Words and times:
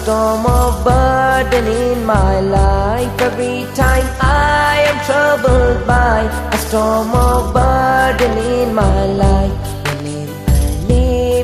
storm 0.00 0.46
of 0.46 0.84
burden 0.84 1.66
in 1.66 2.04
my 2.04 2.40
life. 2.40 3.10
Every 3.20 3.66
time 3.74 4.06
I 4.20 4.86
am 4.90 4.96
troubled 5.08 5.86
by 5.86 6.20
a 6.52 6.58
storm 6.66 7.10
of 7.14 7.52
burden 7.52 8.32
in 8.38 8.74
my 8.74 9.00
life. 9.24 9.56
Your 9.86 9.98
name 10.02 10.30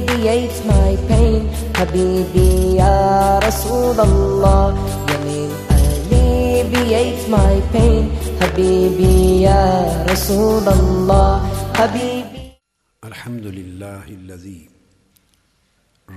alleviates 0.06 0.64
my 0.64 0.90
pain. 1.08 1.40
Habibi 1.78 2.76
ya 2.78 3.40
Rasulallah. 3.40 4.64
Your 5.10 5.20
name 5.30 5.52
alleviates 5.74 7.24
my 7.28 7.54
pain. 7.72 8.02
Habibi 8.40 9.42
ya 9.46 9.60
Rasulallah. 10.10 11.42
Habibi. 11.74 12.30
الحمد 13.04 13.46
لله 13.46 14.04
الذي 14.08 14.68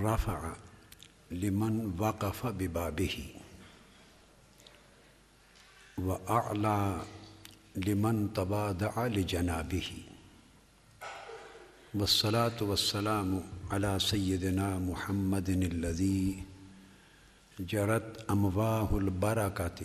رفع 0.04 0.40
لمن 1.31 1.95
وقف 1.99 2.47
ببابه. 2.47 3.17
واعلى 5.99 7.03
لمن 7.77 8.33
تواضع 8.35 9.07
لجنابه. 9.07 9.91
والصلاه 11.95 12.59
والسلام 12.61 13.43
على 13.71 13.99
سيدنا 13.99 14.79
محمد 14.79 15.49
الذي 15.49 16.43
جرت 17.61 18.31
امواه 18.31 18.99
البركه 18.99 19.79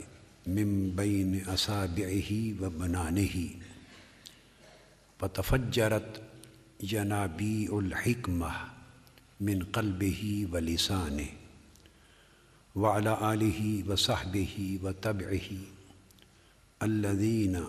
من 0.48 0.92
بين 0.96 1.46
اصابعه 1.50 2.32
وبنانه. 2.62 3.50
وتفجرت 5.22 6.22
ينابيع 6.84 7.80
الحكمة. 7.80 8.75
من 9.40 9.64
قلبه 9.64 10.48
ولسانه 10.52 11.28
وعلى 12.76 13.34
آله 13.34 13.84
وصحبه 13.88 14.80
وتبعه 14.84 15.50
الذين 16.84 17.64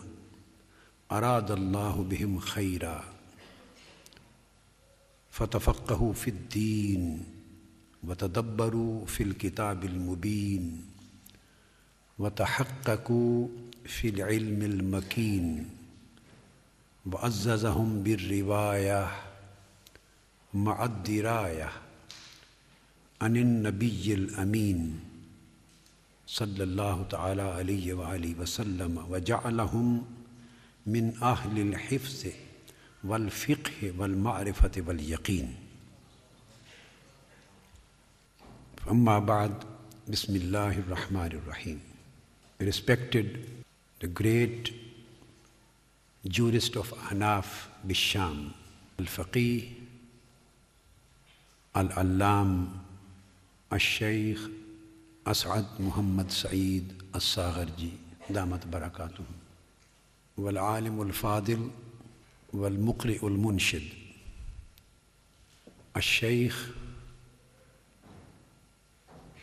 أراد 1.12 1.50
الله 1.50 2.02
بهم 2.02 2.38
خيرا. 2.38 3.04
فتفقهوا 5.30 6.12
في 6.12 6.30
الدين 6.30 7.24
وتدبروا 8.04 9.06
في 9.06 9.22
الكتاب 9.22 9.84
المبين 9.84 10.84
وتحققوا 12.18 13.48
في 13.84 14.08
العلم 14.08 14.62
المكين 14.62 15.70
وعززهم 17.12 18.02
بالرواية 18.02 19.25
مع 20.54 20.84
الدراية 20.84 21.72
عن 23.20 23.36
النبي 23.36 24.14
الأمين 24.14 25.00
صلى 26.26 26.64
الله 26.64 27.06
تعالى 27.10 27.42
عليه 27.42 27.94
وآله 27.94 28.34
وسلم 28.40 29.06
وجعلهم 29.10 30.04
من 30.86 31.14
أهل 31.22 31.60
الحفظ 31.60 32.26
والفقه 33.04 33.92
والمعرفة 33.98 34.82
واليقين. 34.86 35.54
أما 38.90 39.18
بعد 39.18 39.64
بسم 40.08 40.36
الله 40.36 40.78
الرحمن 40.78 41.32
الرحيم. 41.42 41.80
Respected 42.60 43.44
the 44.00 44.06
great 44.06 44.72
jurist 46.28 46.76
of 46.76 46.92
Hanaf 47.10 47.68
Bisham, 47.86 48.54
Al-Faqih, 48.98 49.85
Al-Allam, 51.76 52.72
Al-Shaykh 53.70 54.40
As'ad 55.26 55.66
Muhammad 55.78 56.32
Sa'id 56.32 56.88
Al-Sagharji, 57.12 57.92
Damat 58.32 58.64
Barakatuh, 58.70 59.24
والعالم 60.36 61.02
الفاضل 61.02 61.70
والمقرئ 62.52 63.26
المنشد 63.26 63.82
الشيخ 65.96 66.70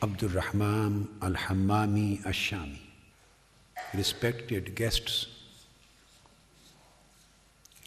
عبد 0.04 0.24
الرحمن 0.24 1.06
الحمامي 1.24 2.20
الشامي 2.28 2.82
respected 3.98 4.76
guests 4.78 5.26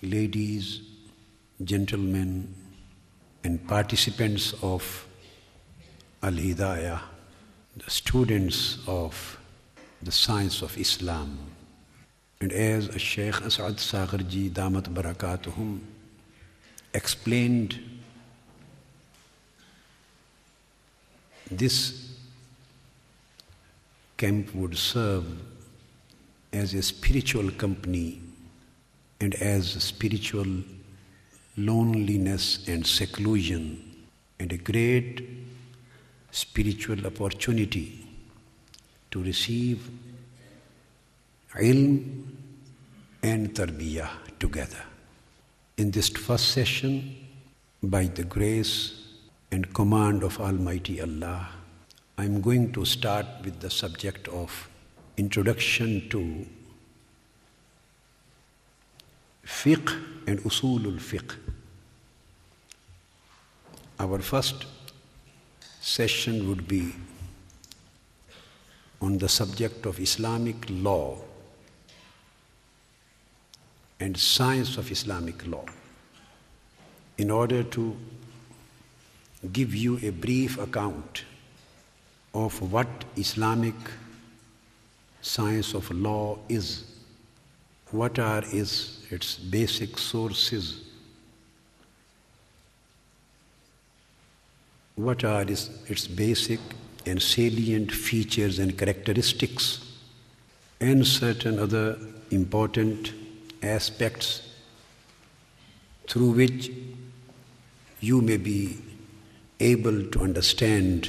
ladies, 0.02 0.80
gentlemen, 1.64 2.54
and 3.46 3.64
participants 3.68 4.54
of 4.60 5.06
Al 6.20 6.32
Hidayah, 6.32 7.00
the 7.76 7.88
students 7.88 8.78
of 8.88 9.38
the 10.02 10.10
science 10.10 10.62
of 10.62 10.76
Islam. 10.76 11.38
And 12.40 12.52
as 12.52 12.90
Shaykh 13.00 13.36
As'ad 13.48 13.76
Sagharji 13.76 14.50
Damat 14.50 14.86
Barakatuhum 14.92 15.78
explained, 16.92 17.78
this 21.48 22.16
camp 24.16 24.52
would 24.56 24.76
serve 24.76 25.24
as 26.52 26.74
a 26.74 26.82
spiritual 26.82 27.52
company 27.52 28.20
and 29.20 29.36
as 29.36 29.76
a 29.76 29.80
spiritual 29.80 30.46
loneliness 31.56 32.66
and 32.68 32.86
seclusion, 32.86 33.82
and 34.38 34.52
a 34.52 34.58
great 34.58 35.26
spiritual 36.30 37.06
opportunity 37.06 38.06
to 39.10 39.22
receive 39.22 39.88
ilm 41.54 42.24
and 43.22 43.54
tarbiyah 43.54 44.10
together. 44.38 44.84
In 45.78 45.90
this 45.90 46.08
first 46.10 46.48
session, 46.48 47.16
by 47.82 48.04
the 48.04 48.24
grace 48.24 49.02
and 49.50 49.72
command 49.72 50.22
of 50.22 50.38
Almighty 50.40 51.00
Allah, 51.00 51.48
I 52.18 52.24
am 52.24 52.40
going 52.40 52.72
to 52.72 52.84
start 52.84 53.26
with 53.44 53.60
the 53.60 53.70
subject 53.70 54.28
of 54.28 54.68
introduction 55.16 56.08
to 56.10 56.46
fiqh 59.46 59.90
and 60.26 60.40
usulul 60.40 60.98
fiqh. 60.98 61.36
Our 63.98 64.18
first 64.18 64.66
session 65.80 66.48
would 66.48 66.66
be 66.68 66.92
on 69.00 69.18
the 69.18 69.28
subject 69.28 69.86
of 69.86 70.00
Islamic 70.00 70.56
law 70.68 71.18
and 74.00 74.16
science 74.16 74.76
of 74.76 74.90
Islamic 74.90 75.46
law 75.46 75.64
in 77.18 77.30
order 77.30 77.62
to 77.62 77.96
give 79.52 79.74
you 79.74 79.98
a 80.02 80.10
brief 80.10 80.58
account 80.58 81.24
of 82.34 82.60
what 82.72 82.88
Islamic 83.16 83.74
science 85.22 85.74
of 85.74 85.90
law 85.90 86.38
is, 86.48 86.84
what 87.90 88.18
are 88.18 88.42
its, 88.52 88.95
its 89.10 89.36
basic 89.36 89.98
sources, 89.98 90.82
what 94.96 95.24
are 95.24 95.42
its, 95.42 95.70
its 95.88 96.06
basic 96.06 96.60
and 97.04 97.22
salient 97.22 97.92
features 97.92 98.58
and 98.58 98.76
characteristics, 98.76 99.80
and 100.80 101.06
certain 101.06 101.58
other 101.58 101.98
important 102.30 103.12
aspects 103.62 104.42
through 106.08 106.30
which 106.30 106.70
you 108.00 108.20
may 108.20 108.36
be 108.36 108.78
able 109.60 110.04
to 110.06 110.20
understand 110.20 111.08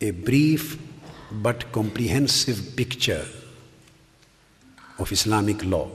a 0.00 0.10
brief 0.10 0.78
but 1.30 1.70
comprehensive 1.72 2.76
picture 2.76 3.26
of 4.98 5.10
Islamic 5.12 5.64
law. 5.64 5.88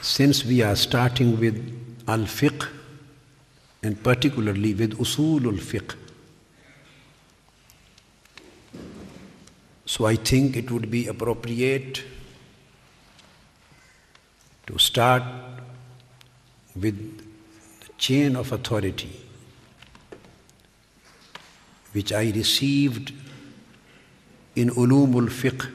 Since 0.00 0.44
we 0.44 0.62
are 0.62 0.76
starting 0.76 1.38
with 1.38 1.56
al 2.08 2.20
fiqh 2.20 2.68
and 3.82 4.02
particularly 4.02 4.74
with 4.74 4.98
usul 4.98 5.44
al 5.46 5.58
fiqh, 5.70 5.94
so 9.86 10.06
I 10.06 10.16
think 10.16 10.56
it 10.56 10.70
would 10.70 10.90
be 10.90 11.06
appropriate 11.06 12.02
to 14.66 14.78
start 14.78 15.22
with 16.74 16.96
the 17.80 17.92
chain 17.98 18.36
of 18.36 18.52
authority 18.52 19.20
which 21.92 22.12
I 22.12 22.30
received 22.30 23.12
in 24.56 24.70
ulumul 24.70 25.28
fiqh 25.28 25.70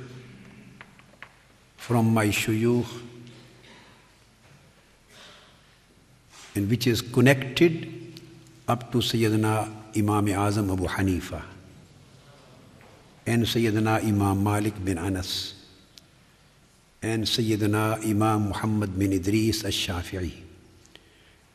from 1.77 2.13
my 2.13 2.27
shuyukh 2.27 2.87
and 6.57 6.71
which 6.71 6.87
is 6.87 7.01
connected 7.15 7.87
up 8.67 8.91
to 8.91 8.97
Sayyidina 8.97 9.71
Imam 9.95 10.25
Azam 10.25 10.73
Abu 10.73 10.87
Hanifa 10.87 11.43
and 13.27 13.43
Sayyidina 13.43 14.03
Imam 14.03 14.43
Malik 14.43 14.73
bin 14.83 14.97
Anas 14.97 15.53
and 17.03 17.25
Sayyidina 17.25 18.03
Imam 18.03 18.47
Muhammad 18.47 18.97
bin 18.97 19.13
Idris 19.13 19.63
al-Shafi'i 19.65 20.33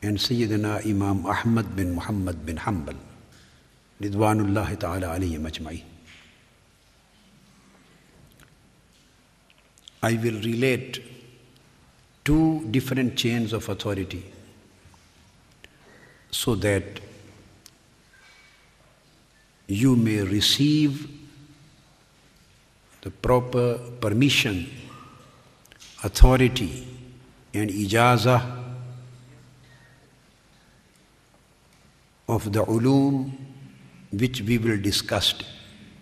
and 0.01 0.17
Sayyidina 0.17 0.85
Imam 0.85 1.25
Ahmad 1.25 1.75
bin 1.75 1.95
Muhammad 1.95 2.45
bin 2.45 2.55
Hanbal 2.55 2.95
Ridwanullahi 4.01 4.79
ta'ala 4.79 5.17
alayhim 5.17 5.49
ajma'in. 5.51 5.83
I 10.01 10.13
will 10.13 10.39
relate 10.51 11.03
two 12.23 12.65
different 12.71 13.17
chains 13.17 13.51
of 13.51 13.67
authority 13.67 14.32
so 16.33 16.55
that 16.55 16.83
you 19.67 19.95
may 19.95 20.21
receive 20.21 21.07
the 23.01 23.11
proper 23.11 23.77
permission, 24.01 24.67
authority, 26.03 26.87
and 27.53 27.69
ijazah 27.69 28.41
of 32.27 32.51
the 32.51 32.65
ulum 32.65 33.31
which 34.11 34.41
we 34.41 34.57
will 34.57 34.81
discuss 34.81 35.35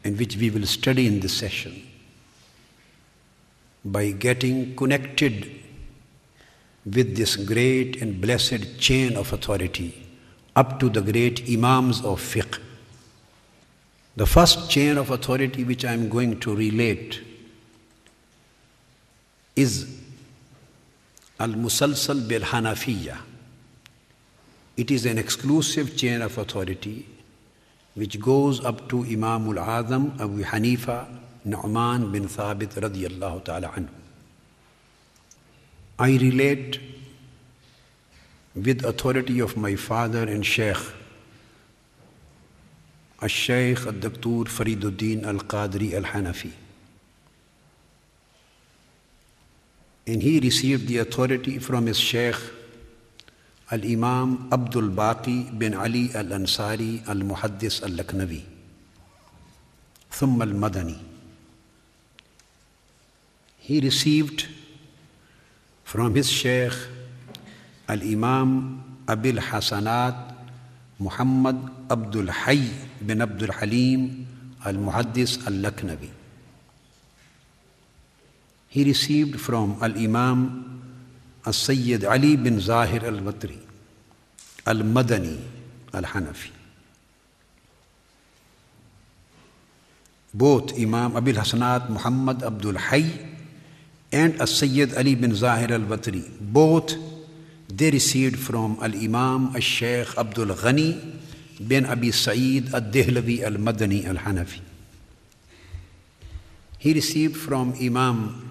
and 0.04 0.18
which 0.18 0.38
we 0.38 0.50
will 0.50 0.66
study 0.66 1.08
in 1.08 1.20
this 1.20 1.34
session. 1.34 1.82
By 3.84 4.12
getting 4.12 4.76
connected 4.76 5.52
with 6.86 7.18
this 7.18 7.36
great 7.36 8.02
and 8.02 8.22
blessed 8.22 8.80
chain 8.80 9.18
of 9.18 9.34
authority 9.34 10.08
up 10.56 10.80
to 10.80 10.90
the 10.90 11.02
great 11.02 11.50
Imams 11.50 12.04
of 12.04 12.20
fiqh. 12.20 12.60
The 14.16 14.26
first 14.26 14.70
chain 14.70 14.98
of 14.98 15.10
authority 15.10 15.64
which 15.64 15.86
I 15.86 15.94
am 15.94 16.10
going 16.10 16.40
to 16.42 16.56
relate 16.56 17.22
is 19.56 20.00
Al 21.40 21.50
Musalsal 21.50 22.28
bil 22.28 22.42
Hanafiya. 22.42 23.18
It 24.76 24.92
is 24.92 25.06
an 25.06 25.18
exclusive 25.18 25.96
chain 25.96 26.22
of 26.22 26.38
authority 26.38 27.08
which 27.96 28.20
goes 28.20 28.64
up 28.64 28.90
to 28.90 29.04
Imam 29.04 29.58
al 29.58 29.84
Azam 29.84 30.20
Abu 30.20 30.44
Hanifa 30.44 31.08
Nu'man 31.46 32.12
bin 32.12 32.28
Thabit 32.28 32.70
radiyallahu 32.70 33.44
ta'ala 33.46 33.70
anhu. 33.70 33.90
I 36.00 36.18
relate 36.18 36.80
with 38.56 38.84
authority 38.84 39.40
of 39.40 39.56
my 39.56 39.76
father 39.76 40.24
and 40.24 40.46
Sheikh, 40.46 40.78
Al-Sheikh 43.22 43.86
Al-Daktur 43.86 44.46
Fariduddin 44.46 45.26
Al-Qadri 45.26 45.94
Al-Hanafi. 45.94 46.52
And 50.08 50.22
he 50.22 50.40
received 50.40 50.88
the 50.88 50.98
authority 50.98 51.60
from 51.60 51.86
his 51.86 52.00
Sheikh, 52.00 52.36
Al-Imam 53.72 54.50
Abdul 54.52 54.90
Baqi 54.90 55.58
bin 55.58 55.74
Ali 55.74 56.10
Al-Ansari 56.14 57.08
Al-Muhaddis 57.08 57.84
Al-Laknavi, 57.84 58.44
Thumma 60.12 60.42
Al-Madani. 60.42 60.98
He 63.60 63.80
received 63.80 64.48
from 65.86 66.16
his 66.16 66.30
Sheikh 66.30 66.74
Al 67.88 68.02
Imam 68.04 68.84
Abil 69.08 69.38
Hasanat 69.38 70.36
Muhammad 71.00 71.58
Abdul 71.90 72.28
Hayy 72.28 72.70
bin 73.02 73.22
Abdul 73.22 73.52
Halim 73.52 74.28
Al 74.66 74.76
Muhaddis 74.76 75.46
Al 75.48 75.54
Laknavi. 75.54 76.10
He 78.70 78.84
received 78.84 79.40
from 79.40 79.78
Al 79.82 79.98
Imam 79.98 80.82
Al 81.46 81.54
Sayyid 81.54 82.06
Ali 82.06 82.38
bin 82.38 82.60
Zahir 82.60 83.04
Al 83.06 83.20
Watri 83.20 83.60
Al 84.68 84.84
Madani 84.86 85.38
Al 85.94 86.04
Hanafi. 86.04 86.52
Both 90.34 90.80
Imam 90.80 91.18
Abil 91.18 91.36
Hasanat 91.36 91.90
Muhammad 91.90 92.44
Abdul 92.44 92.76
Hayy 92.76 93.32
and 94.12 94.40
as 94.42 94.52
Sayyid 94.56 94.96
Ali 94.96 95.16
bin 95.16 95.34
Zahir 95.34 95.72
al 95.74 95.82
Watri. 95.88 96.24
Both 96.40 96.96
they 97.78 97.92
received 97.92 98.38
from 98.40 98.78
Al 98.82 98.94
Imam 98.94 99.56
Al 99.56 99.62
Sheikh 99.62 100.18
Abdul 100.18 100.48
Ghani 100.56 100.98
bin 101.66 101.86
Abi 101.86 102.12
Sa'id 102.12 102.74
al 102.74 102.82
Dehlavi 102.82 103.44
al 103.44 103.54
Madani 103.54 104.06
al 104.06 104.16
Hanafi. 104.18 104.60
He 106.80 106.94
received 106.94 107.38
from 107.38 107.74
Imam 107.80 108.48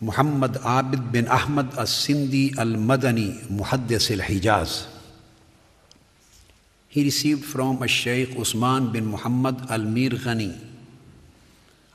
Muhammad 0.00 0.54
Abid 0.54 1.12
bin 1.12 1.28
Ahmad 1.28 1.74
al 1.78 1.86
Sindhi 1.86 2.56
al 2.58 2.74
Madani 2.74 3.46
Muhaddis 3.48 4.10
al 4.10 4.24
Hijaz. 4.26 4.86
He 6.88 7.04
received 7.04 7.44
from 7.44 7.82
al 7.82 7.88
Sheikh 7.88 8.36
Usman 8.38 8.90
bin 8.90 9.06
Muhammad 9.06 9.70
al 9.70 9.82
Mir 9.82 10.10
Ghani 10.10 10.56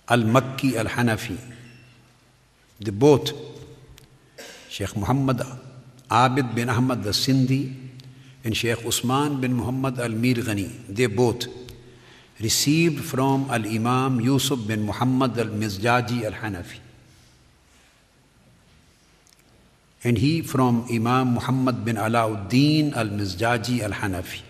al 0.08 0.24
Abid 6.10 6.54
bin 6.56 6.70
Ahmad 6.70 7.04
the 7.04 7.12
Sindhi 7.12 7.74
and 8.44 8.56
Sheikh 8.56 8.86
Usman 8.86 9.40
bin 9.40 9.54
Muhammad 9.54 10.00
al 10.00 10.10
Mir 10.10 10.36
Ghani, 10.36 10.70
they 10.90 11.06
both 11.06 11.48
received 12.40 13.04
from 13.04 13.50
Al 13.50 13.66
Imam 13.66 14.20
Yusuf 14.20 14.68
bin 14.68 14.84
Muhammad 14.84 15.38
al 15.38 15.48
Mizjaji 15.48 16.26
al 16.26 16.34
Hanafi. 16.34 16.80
And 20.04 20.18
he 20.18 20.42
from 20.42 20.86
Imam 20.92 21.36
Muhammad 21.36 21.86
bin 21.86 21.96
Alauddin 21.96 22.94
al 22.96 23.08
Mizjaji 23.08 23.82
al 23.82 23.92
Hanafi. 23.92 24.42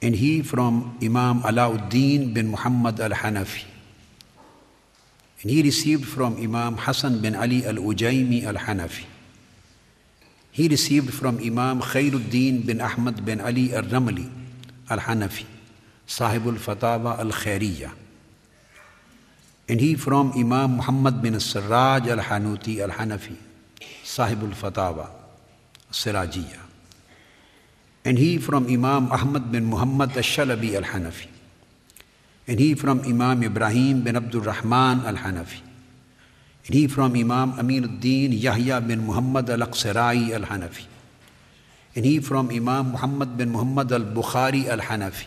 And 0.00 0.16
he 0.16 0.42
from 0.42 0.96
Imam 1.02 1.42
Alauddin 1.42 2.32
bin 2.32 2.48
Muhammad 2.48 2.98
al 3.00 3.10
Hanafi. 3.10 3.71
And 5.42 5.50
he 5.50 5.62
received 5.62 6.06
from 6.06 6.36
Imam 6.36 6.76
Hassan 6.76 7.18
bin 7.20 7.34
Ali 7.34 7.66
al 7.66 7.74
Ujaymi 7.74 8.44
al 8.44 8.54
Hanafi. 8.54 9.04
He 10.52 10.68
received 10.68 11.12
from 11.12 11.38
Imam 11.38 11.80
Khairuddin 11.80 12.64
bin 12.64 12.80
Ahmad 12.80 13.24
bin 13.24 13.40
Ali 13.40 13.74
al 13.74 13.82
Ramli 13.82 14.30
al 14.88 14.98
Hanafi, 14.98 15.46
Sahibul 16.06 16.58
Fatawa 16.58 17.18
al 17.18 17.32
Khairiyya. 17.32 17.90
And 19.68 19.80
he 19.80 19.94
from 19.96 20.32
Imam 20.36 20.76
Muhammad 20.76 21.20
bin 21.22 21.34
Siraj 21.40 22.06
al 22.06 22.18
Hanuti 22.18 22.80
al 22.80 22.90
Hanafi, 22.90 23.34
Sahibul 24.04 24.54
Fatawa, 24.54 25.10
Sirajiyya. 25.90 26.60
And 28.04 28.18
he 28.18 28.38
from 28.38 28.68
Imam 28.68 29.10
Ahmad 29.10 29.50
bin 29.50 29.64
Muhammad 29.64 30.10
al 30.10 30.22
Shalabi 30.22 30.76
al 30.76 30.82
Hanafi. 30.82 31.31
And 32.46 32.58
he 32.58 32.74
from 32.74 33.00
Imam 33.06 33.42
Ibrahim 33.42 34.02
bin 34.02 34.16
Abdul 34.16 34.42
Rahman 34.42 35.06
al 35.06 35.14
Hanafi. 35.14 35.60
And 36.66 36.74
he 36.74 36.86
from 36.88 37.14
Imam 37.14 37.54
Aminuddin 37.54 38.38
Yahya 38.38 38.80
bin 38.80 39.06
Muhammad 39.06 39.50
al 39.50 39.60
Aqsirai 39.60 40.32
al 40.34 40.42
Hanafi. 40.42 40.86
And 41.94 42.04
he 42.04 42.18
from 42.20 42.50
Imam 42.50 42.92
Muhammad 42.92 43.36
bin 43.36 43.50
Muhammad 43.50 43.92
al 43.92 44.02
Bukhari 44.02 44.66
al 44.66 44.78
Hanafi. 44.78 45.26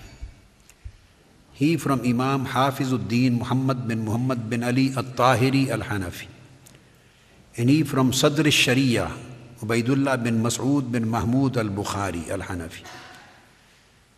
He 1.53 1.77
from 1.77 2.01
Imam 2.03 2.45
Hafizuddin 2.45 3.39
Muhammad 3.39 3.88
bin 3.88 4.03
Muhammad 4.03 4.50
bin 4.50 4.63
Ali 4.63 4.91
al 4.95 5.03
Tahiri 5.03 5.69
al 5.69 5.81
Hanafi. 5.81 6.27
And 7.55 7.69
he 7.69 7.84
from 7.84 8.12
Sadr 8.12 8.43
al 8.43 8.51
Sharia 8.51 9.12
Ubaidullah 9.62 10.22
bin 10.22 10.43
Mas'ud 10.43 10.91
bin 10.91 11.07
Mahmud 11.07 11.55
al 11.55 11.69
Bukhari 11.69 12.29
al 12.29 12.41
Hanafi. 12.41 12.84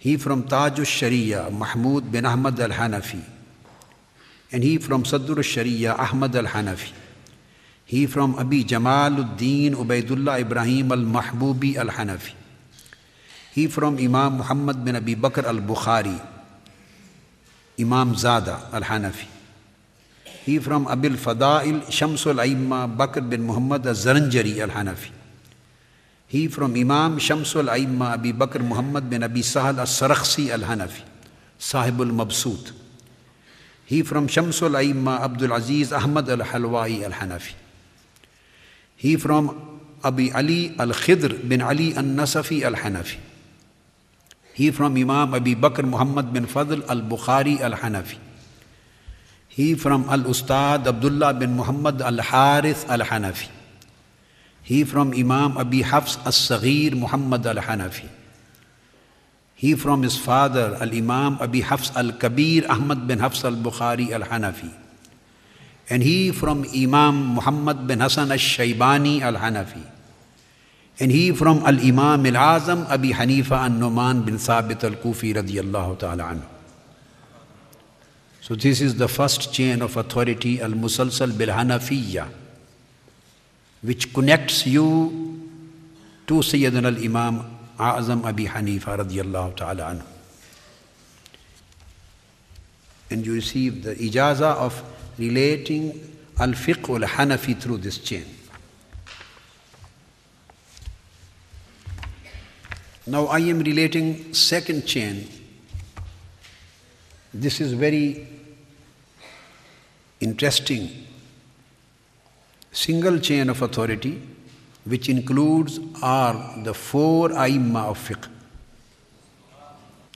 He 0.07 0.15
from 0.15 0.43
Taj 0.47 0.79
al-Sharia, 0.79 1.51
Mahmud 1.51 2.09
bin 2.09 2.23
Ahmad 2.23 2.57
al-Hanafi. 2.57 3.19
And 4.53 4.63
he 4.63 4.77
from 4.77 5.03
Sadr 5.03 5.35
al-Sharia, 5.35 5.95
Ahmad 5.95 6.33
al-Hanafi. 6.33 6.93
He 7.83 8.07
from 8.07 8.39
Abi 8.39 8.63
Jamaluddin 8.63 9.75
Ubaidullah 9.75 10.39
Ibrahim 10.39 10.93
al-Mahbubi 10.93 11.75
al-Hanafi. 11.75 12.31
He 13.51 13.67
from 13.67 13.97
Imam 13.97 14.37
Muhammad 14.37 14.85
bin 14.85 14.95
Abi 14.95 15.17
Bakr 15.17 15.43
al-Bukhari, 15.43 16.17
Imam 17.77 18.15
Zada 18.15 18.69
al-Hanafi. 18.71 19.27
He 20.45 20.59
from 20.59 20.87
Abil 20.87 21.19
Fadail 21.19 21.83
Shamsul 21.91 22.39
Aimma 22.39 22.87
Bakr 22.95 23.29
bin 23.29 23.43
Muhammad 23.43 23.85
al-Zaranjari 23.85 24.61
al-Hanafi. 24.63 25.16
He 26.27 26.47
from 26.47 26.75
Imam 26.75 27.17
Shamsul 27.19 27.71
Aimma 27.71 28.13
Abi 28.13 28.33
Bakr 28.33 28.59
Muhammad 28.59 29.09
bin 29.09 29.23
Abi 29.23 29.39
Sahal 29.41 29.79
al-Sarakhsi 29.79 30.51
al-Hanafi, 30.51 31.03
Sahibul 31.57 32.11
Mabsut. 32.11 32.73
He 33.85 34.03
from 34.03 34.27
Shamsul 34.27 34.75
Aimma 34.75 35.21
Abdul 35.21 35.53
Aziz 35.53 35.93
Ahmad 35.93 36.29
al-Halwai 36.29 37.05
al-Hanafi. 37.05 37.53
He 38.97 39.15
from 39.15 39.79
Abi 40.03 40.31
Ali 40.31 40.75
al-Khidr 40.77 41.47
bin 41.47 41.61
Ali 41.61 41.95
al-Nasafi 41.95 42.63
al-Hanafi. 42.63 43.17
He 44.57 44.71
from 44.71 44.97
Imam 44.97 45.35
Abi 45.35 45.55
Bakr 45.55 45.85
Muhammad 45.85 46.33
bin 46.33 46.47
Fadl 46.47 46.81
al 46.89 47.03
Bukhari 47.03 47.61
al 47.61 47.73
Hanafi. 47.73 48.17
He 49.49 49.75
from 49.75 50.09
Al 50.09 50.25
Ustad 50.25 50.87
Abdullah 50.87 51.35
bin 51.35 51.55
Muhammad 51.55 52.01
al 52.01 52.17
Harith 52.17 52.89
al 52.89 53.05
Hanafi. 53.05 53.56
He 54.67 54.83
from 54.83 55.13
Imam 55.13 55.57
Abi 55.57 55.81
Hafs 55.81 56.17
al 56.25 56.33
Saghir 56.33 56.91
Muhammad 56.91 57.47
al 57.47 57.55
Hanafi. 57.55 58.09
He 59.55 59.75
from 59.75 60.03
his 60.03 60.17
father 60.17 60.75
Al 60.81 60.93
Imam 60.93 61.37
Abi 61.39 61.61
Hafs 61.61 61.95
al 61.95 62.11
Kabir 62.11 62.69
Ahmad 62.69 63.07
bin 63.07 63.19
Hafs 63.19 63.45
al 63.45 63.53
Bukhari 63.53 64.11
al 64.11 64.23
Hanafi. 64.23 64.69
And 65.89 66.03
he 66.03 66.33
from 66.33 66.65
Imam 66.75 67.35
Muhammad 67.35 67.87
bin 67.87 68.01
Hassan 68.01 68.29
al 68.29 68.37
Shaybani 68.37 69.21
al 69.21 69.35
Hanafi. 69.35 69.85
And 70.99 71.13
he 71.13 71.31
from 71.31 71.59
Al 71.59 71.79
Imam 71.79 72.25
Al 72.25 72.59
Azam 72.59 72.89
Abi 72.89 73.13
Hanifa 73.13 73.65
an 73.65 73.79
Numan 73.79 74.25
bin 74.25 74.35
Thabit 74.35 74.83
al 74.83 74.99
Kufi 75.01 75.33
radiyallahu 75.33 75.97
ta'ala 75.97 76.23
anhu. 76.23 76.43
So 78.41 78.53
this 78.55 78.81
is 78.81 78.95
the 78.95 79.07
first 79.07 79.53
chain 79.53 79.81
of 79.81 79.95
authority 79.95 80.59
Al 80.61 80.71
Musalsal 80.71 81.37
bil 81.37 81.47
Hanafiyya, 81.47 82.27
which 83.87 84.13
connects 84.13 84.67
you 84.67 85.39
to 86.27 86.33
Sayyidina 86.33 86.87
Al 86.93 87.05
Imam 87.05 87.57
Azam 87.79 88.25
Abi 88.25 88.45
Hanifa 88.45 88.97
radiyallahu 88.97 89.55
ta'ala 89.55 89.83
anhu. 89.93 90.05
And 93.09 93.25
you 93.25 93.33
receive 93.33 93.83
the 93.83 93.95
ijaza 93.95 94.57
of 94.57 94.83
relating 95.17 96.17
Al 96.37 96.49
Fiqh 96.49 97.01
al 97.01 97.07
Hanafi 97.07 97.57
through 97.61 97.77
this 97.77 97.99
chain. 97.99 98.25
Now 103.05 103.27
I 103.27 103.39
am 103.39 103.59
relating 103.59 104.33
second 104.33 104.85
chain. 104.85 105.29
This 107.33 107.61
is 107.61 107.71
very 107.71 108.27
interesting 110.19 111.06
single 112.77 113.19
chain 113.19 113.49
of 113.49 113.61
authority 113.61 114.21
which 114.85 115.09
includes 115.09 115.79
are 116.01 116.35
the 116.63 116.73
four 116.73 117.29
aimma 117.45 117.85
of 117.93 117.97
fiqh. 118.09 118.27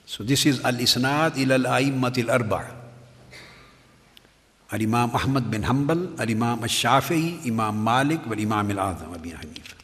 So 0.06 0.22
this 0.22 0.46
is 0.46 0.62
al-isnad 0.64 1.36
ila 1.36 1.54
al-aimmat 1.62 2.22
al-arba' 2.24 2.82
Al-Imam 4.72 5.10
Ahmad 5.14 5.50
bin 5.50 5.62
Hanbal, 5.64 6.18
Al-Imam 6.18 6.62
al-Shafi'i, 6.62 7.46
Imam 7.46 7.84
Malik, 7.84 8.20
Al-Imam 8.26 8.70
al-Azam, 8.70 9.14
Abi 9.14 9.32
Hanifa. 9.32 9.74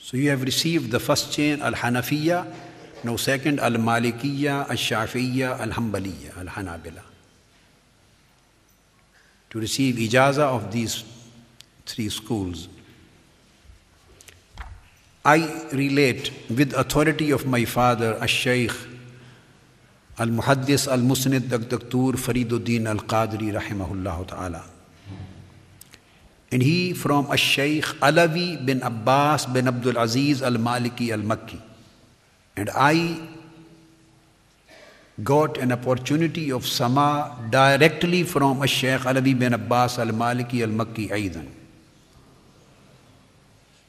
So 0.00 0.16
you 0.16 0.30
have 0.30 0.42
received 0.42 0.90
the 0.90 0.98
first 0.98 1.32
chain, 1.32 1.62
Al-Hanafiya, 1.62 2.52
now 3.04 3.14
second, 3.14 3.60
Al-Malikiyya, 3.60 4.68
Al-Shafi'iyya, 4.70 5.60
Al-Hanbaliyya, 5.60 6.36
Al-Hanabila. 6.40 7.13
To 9.54 9.60
receive 9.60 9.94
ijaza 10.02 10.42
of 10.42 10.72
these 10.72 11.04
three 11.86 12.08
schools. 12.08 12.66
I 15.24 15.68
relate 15.70 16.32
with 16.50 16.74
authority 16.74 17.30
of 17.30 17.46
my 17.46 17.64
father, 17.64 18.18
Al-Shaykh, 18.20 18.74
Al-Muhaddis, 20.18 20.90
Al-Musnid, 20.90 21.48
Dr. 21.48 22.18
Fariduddin 22.18 22.88
Al-Qadri, 22.88 23.54
rahimahullah 23.54 24.26
ta'ala. 24.26 24.64
And 26.50 26.60
he 26.60 26.92
from 26.92 27.26
Al-Shaykh 27.30 27.84
Alawi 28.02 28.66
bin 28.66 28.82
Abbas 28.82 29.46
bin 29.46 29.68
Abdul 29.68 29.98
Aziz 29.98 30.42
Al-Maliki 30.42 31.12
Al-Makki. 31.12 31.60
And 32.56 32.70
I 32.74 33.20
got 35.22 35.58
an 35.58 35.70
opportunity 35.70 36.50
of 36.50 36.66
sama 36.66 37.38
directly 37.50 38.24
from 38.24 38.60
Al-Shaykh 38.60 39.02
Alawi 39.02 39.38
bin 39.38 39.54
Abbas 39.54 39.98
Al-Maliki 39.98 40.62
Al-Makki 40.62 41.12
Aidan 41.12 41.48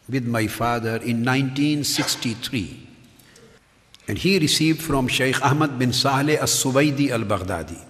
with 0.08 0.28
my 0.28 0.46
father 0.46 0.98
in 0.98 1.26
1963. 1.26 2.88
And 4.08 4.20
he 4.20 4.38
received 4.38 4.84
from 4.84 5.08
Shaykh 5.08 5.42
Ahmad 5.44 5.80
bin 5.80 5.92
Saleh 5.92 6.38
al-Suwaidi 6.38 7.10
al-Baghdadi. 7.10 7.82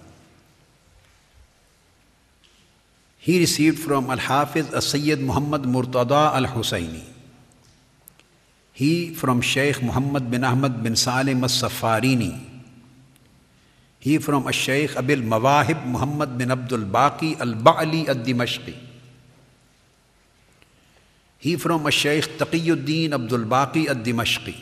He 3.19 3.39
received 3.39 3.79
from 3.79 4.09
Al-Hafiz 4.09 4.73
al-Sayyid 4.73 5.19
Muhammad 5.19 5.63
Murtada 5.63 6.31
al-Husayni. 6.35 7.03
He 8.71 9.13
from 9.13 9.41
Shaykh 9.41 9.81
Muhammad 9.81 10.31
bin 10.31 10.43
Ahmad 10.45 10.81
bin 10.83 10.95
Salim 10.95 11.43
al-Safarini. 11.43 12.54
He 14.05 14.19
from 14.19 14.45
Al-Shaykh 14.45 14.97
Abil 15.01 15.25
Mawahib 15.25 15.81
Muhammad 15.81 16.37
bin 16.37 16.51
Abdul 16.53 16.85
Baqi 16.85 17.41
al-Ba'li 17.41 18.05
al-Dimashqi. 18.05 18.75
He 21.39 21.55
from 21.57 21.89
Shaykh 21.89 22.37
Taqiyuddin 22.37 23.13
Abdul 23.13 23.45
Baqi 23.49 23.89
al 23.89 23.95
Dimashqi. 23.95 24.53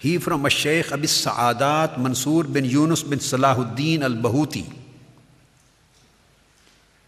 He 0.00 0.18
from 0.18 0.46
Shaykh 0.48 0.92
Abis 0.92 1.16
Sa'adat 1.24 1.96
Mansur 1.96 2.44
bin 2.44 2.66
Yunus 2.66 3.02
bin 3.02 3.20
Salahuddin 3.20 4.02
al 4.04 4.16
Bahuti. 4.20 4.68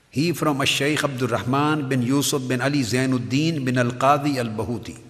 He 0.08 0.32
from 0.32 0.64
Shaykh 0.64 1.04
Abdul 1.04 1.28
Rahman 1.28 1.90
bin 1.90 2.00
Yusuf 2.00 2.40
bin 2.48 2.62
Ali 2.62 2.80
Zainuddin 2.80 3.62
bin 3.64 3.76
al 3.76 3.92
Qadi 4.00 4.38
al 4.40 4.48
Bahuti. 4.48 5.07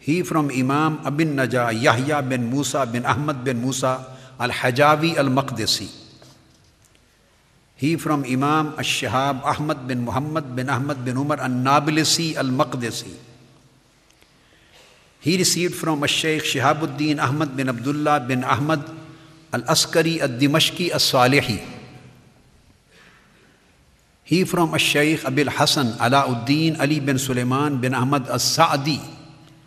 He 0.00 0.24
from 0.24 0.48
Imam 0.48 1.04
Abin 1.04 1.36
Najah 1.36 1.76
Yahya 1.76 2.24
bin 2.24 2.48
Musa 2.48 2.88
bin 2.88 3.04
Ahmad 3.04 3.44
bin 3.44 3.60
Musa 3.60 4.16
al 4.40 4.50
Hajavi 4.50 5.16
al 5.20 5.28
Maqdisi. 5.28 6.00
He 7.80 7.96
from 7.96 8.28
Imam 8.28 8.76
Ash-Shihab 8.76 9.40
Ahmad 9.40 9.88
bin 9.88 10.04
Muhammad 10.04 10.52
bin 10.52 10.68
Ahmad 10.68 11.00
bin 11.00 11.16
Umar 11.16 11.40
al-Nabilisi 11.40 12.36
al-Maqdisi. 12.36 13.08
He 15.24 15.40
received 15.40 15.80
from 15.80 16.04
Ash-Shaykh 16.04 16.44
Shihabuddin 16.44 17.16
Ahmad 17.16 17.56
bin 17.56 17.72
Abdullah 17.72 18.20
bin 18.20 18.44
Ahmad 18.44 18.84
al-Askari 19.56 20.20
al-Dimashqi 20.20 20.92
al-Salihi. 20.92 21.56
He 24.28 24.44
from 24.44 24.76
Ash-Shaykh 24.76 25.24
Abil 25.24 25.48
Hasan 25.48 25.96
Alauddin 25.96 26.76
Ali 26.76 27.00
bin 27.00 27.16
Sulaiman 27.16 27.80
bin 27.80 27.96
Ahmad 27.96 28.28
al-Sa'di 28.28 29.00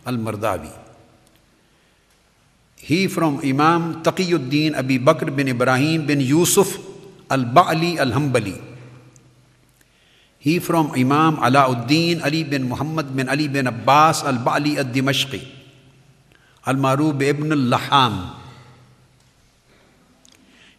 al-Mardawi. 0.04 0.72
He 2.84 3.08
from 3.08 3.40
Imam 3.40 4.04
Taqiyuddin 4.04 4.76
Abi 4.76 5.00
Bakr 5.00 5.32
bin 5.32 5.48
Ibrahim 5.48 6.04
bin 6.04 6.20
Yusuf 6.20 6.76
Al-Ba'li 7.32 7.96
Al-Hambali. 7.96 8.60
He 10.44 10.60
from 10.60 10.92
Imam 10.92 11.40
Alauddin 11.40 12.20
Ali 12.20 12.44
bin 12.44 12.68
Muhammad 12.68 13.08
bin 13.08 13.32
Ali 13.32 13.48
bin 13.48 13.64
Abbas 13.64 14.20
Al-Ba'li 14.20 14.76
Al-Dimashqi. 14.76 15.40
Al-Marub 16.68 17.16
ibn 17.24 17.48
Al-Laham. 17.48 18.36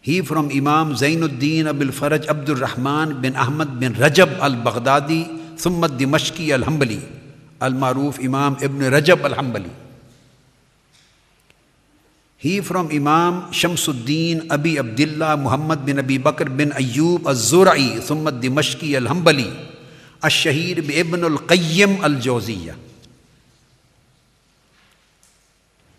He 0.05 0.21
from 0.21 0.53
Imam 0.53 0.93
Zainuddin 0.93 1.65
Abil 1.65 1.89
Faraj 1.89 2.29
Abdul 2.29 2.61
Rahman 2.61 3.25
bin 3.25 3.33
Ahmad 3.33 3.81
bin 3.81 3.97
Rajab 3.97 4.37
Al-Baghdadi 4.37 5.45
ثم 5.55 5.79
الدمشقي 5.85 6.55
الحنبلي 6.55 7.14
المعروف 7.59 8.19
امام 8.25 8.53
ابن 8.61 8.81
رجب 8.81 9.25
الحنبلی۔ 9.25 9.69
ہی 12.45 12.61
from 12.61 12.87
امام 12.91 13.51
شمس 13.51 13.89
الدین 13.89 14.39
ابی 14.49 14.77
عبداللہ 14.77 15.35
محمد 15.35 15.75
بن 15.75 15.97
ابی 15.97 16.17
بکر 16.17 16.49
بن 16.49 16.69
ایوب 16.75 17.27
الزرعی 17.27 17.99
ثمت 18.07 18.33
دمشقی 18.43 18.95
الحنبلی۔ 18.95 19.49
الشہیر 20.21 20.77
ابن 20.77 21.23
القیم 21.23 21.95
الجوزیہ۔ 22.01 22.71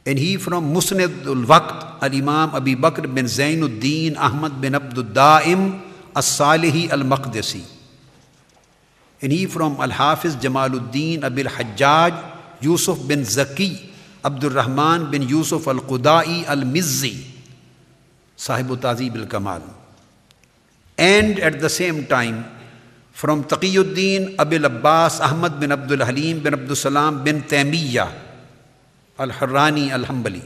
and 0.04 0.18
he 0.18 0.36
from 0.36 0.64
مسند 0.64 1.26
الوقت 1.26 2.04
الامام 2.04 2.54
ابی 2.54 2.74
بکر 2.74 3.06
بن 3.06 3.26
زین 3.26 3.62
الدین 3.62 4.18
احمد 4.18 4.48
بن 4.48 4.74
عبد 4.74 4.98
الدائم 4.98 5.70
الصالحی 6.14 6.86
المقدسی۔ 6.90 7.62
And 9.22 9.32
he 9.32 9.46
from 9.46 9.80
Al-Hafiz 9.80 10.36
Jamaluddin 10.36 11.24
Abil 11.24 11.46
Hajjaj 11.46 12.36
Yusuf 12.60 13.00
bin 13.06 13.24
Zaki 13.24 13.92
Abdul 14.24 14.58
Rahman 14.58 15.10
bin 15.10 15.22
Yusuf 15.22 15.68
al 15.68 15.86
Qudai 15.86 16.42
al 16.50 16.66
Mizzi, 16.66 17.22
Sahibu 18.36 18.74
Tazib 18.76 19.14
al 19.14 19.26
Kamal. 19.26 19.62
And 20.98 21.38
at 21.38 21.60
the 21.60 21.70
same 21.70 22.06
time, 22.06 22.44
from 23.12 23.44
Taqiyuddin 23.44 24.34
Abil 24.36 24.64
Abbas 24.64 25.20
Ahmad 25.20 25.60
bin 25.60 25.70
Abdul 25.72 26.04
Halim 26.04 26.40
bin 26.40 26.52
Abdul 26.52 26.76
Salam 26.76 27.22
bin 27.22 27.42
Taymiyyah 27.42 28.10
al 29.18 29.30
Harrani 29.30 29.92
al 29.94 30.04
Hambali. 30.04 30.42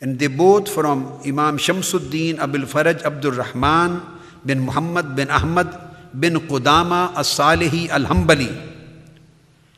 And 0.00 0.18
they 0.18 0.26
both 0.26 0.68
from 0.68 1.20
Imam 1.24 1.56
Shamsuddin 1.56 2.38
Abil 2.38 2.66
Faraj 2.66 3.02
Abdul 3.04 3.38
Rahman 3.38 4.02
bin 4.44 4.60
Muhammad 4.66 5.14
bin 5.14 5.30
Ahmad 5.30 5.87
بن 6.14 6.38
قدامة 6.38 7.20
الصالحي 7.20 7.96
الهمبلي 7.96 8.50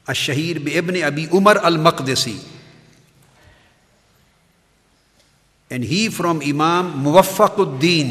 الشهير 0.09 0.59
بابن 0.59 1.03
أبي 1.03 1.29
عمر 1.33 1.69
المقدسي. 1.69 2.39
And 5.71 5.85
he 5.85 6.11
from 6.11 6.43
موفق 6.43 6.99
Muwaffaquddin 6.99 8.09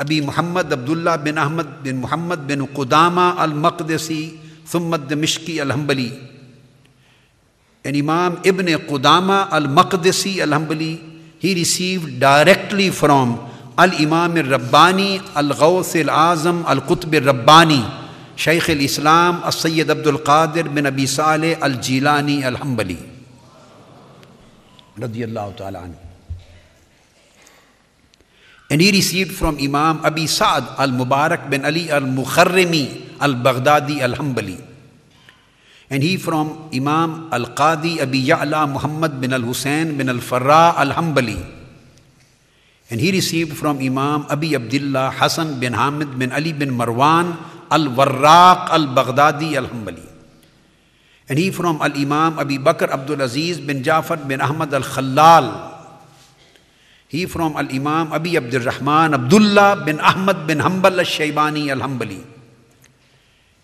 أبي 0.00 0.20
محمد 0.24 0.72
عبد 0.72 0.90
الله 0.90 1.16
بن 1.16 1.38
أحمد 1.38 1.68
بن 1.84 1.94
محمد 1.96 2.46
بن 2.46 2.64
قدامة 2.72 3.44
المقدسي 3.44 4.38
ثم 4.66 4.94
الدمشقي 4.94 5.62
الهمبلي 5.62 6.12
ان 7.86 7.96
امام 7.96 8.32
ابن 8.46 8.68
Qudama 8.88 9.48
al-Maqdisi 9.50 10.40
al-Hanbali, 10.40 11.00
he 11.40 11.54
received 11.54 12.20
directly 12.20 12.90
from 12.90 13.49
Al-Imam 13.80 14.36
al-Rabbani, 14.36 15.16
al-Ghawth 15.32 15.96
al-Azam, 15.96 16.68
al-Qutb 16.68 17.16
al-Rabbani, 17.16 17.80
Shaykh 18.36 18.76
al-Islam, 18.76 19.40
al-Sayyid 19.40 19.88
Abdul 19.88 20.20
Qadir 20.20 20.68
bin 20.68 20.84
Abi 20.84 21.08
Saleh 21.08 21.56
al-Jilani 21.56 22.44
al-Hambali. 22.44 23.00
Radiyallahu 25.00 25.52
ta'ala 25.56 25.78
anhu. 25.80 26.00
And 28.70 28.78
he 28.80 28.92
received 28.92 29.34
from 29.34 29.58
Imam 29.58 30.04
Abi 30.04 30.28
Sa'd 30.28 30.78
al-Mubarak 30.78 31.48
bin 31.48 31.64
Ali 31.64 31.90
al-Mukharrimi 31.90 33.16
al-Baghdadi 33.18 33.98
al-Hambali. 33.98 34.60
And 35.90 36.04
he 36.04 36.20
from 36.20 36.70
Imam 36.70 37.32
al-Qadi 37.34 37.98
Abi 37.98 38.28
Ya'la 38.28 38.70
Muhammad 38.70 39.18
bin 39.18 39.32
al-Hussein 39.32 39.98
bin 39.98 40.06
al-Farra 40.06 40.78
al-Hambali. 40.78 41.59
And 42.90 42.98
he 42.98 43.14
received 43.14 43.54
from 43.54 43.78
Imam 43.78 44.26
Abi 44.26 44.58
Abdullah 44.58 45.14
Hassan 45.14 45.62
bin 45.62 45.78
Hamid 45.78 46.18
bin 46.18 46.34
Ali 46.34 46.50
bin 46.50 46.74
Marwan 46.74 47.38
al-Warraq 47.70 48.74
al-Baghdadi 48.74 49.54
al-Hambali. 49.54 50.06
And 51.30 51.38
he 51.38 51.54
from 51.54 51.78
al-Imam 51.78 52.42
Abi 52.42 52.58
Bakr 52.58 52.90
Abdul 52.90 53.22
Aziz 53.22 53.62
bin 53.62 53.86
Jafar 53.86 54.26
bin 54.26 54.42
Ahmad 54.42 54.74
al-Khalal. 54.74 55.70
He 57.06 57.26
from 57.30 57.54
al-Imam 57.54 58.10
Abi 58.10 58.34
Abdul 58.34 58.66
Rahman 58.66 59.14
Abdullah 59.14 59.86
bin 59.86 60.02
Ahmad 60.02 60.50
bin 60.50 60.58
Hanbal 60.58 60.98
al-Shaybani 60.98 61.70
al-Hambali. 61.70 62.30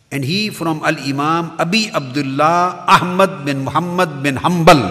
And 0.07 0.23
he 0.23 0.51
from 0.55 0.87
Al 0.87 1.03
Imam 1.03 1.59
Abi 1.59 1.91
Abdullah 1.91 2.87
Ahmad 2.87 3.43
bin 3.43 3.67
Muhammad 3.67 4.23
bin 4.23 4.39
Hanbal, 4.39 4.87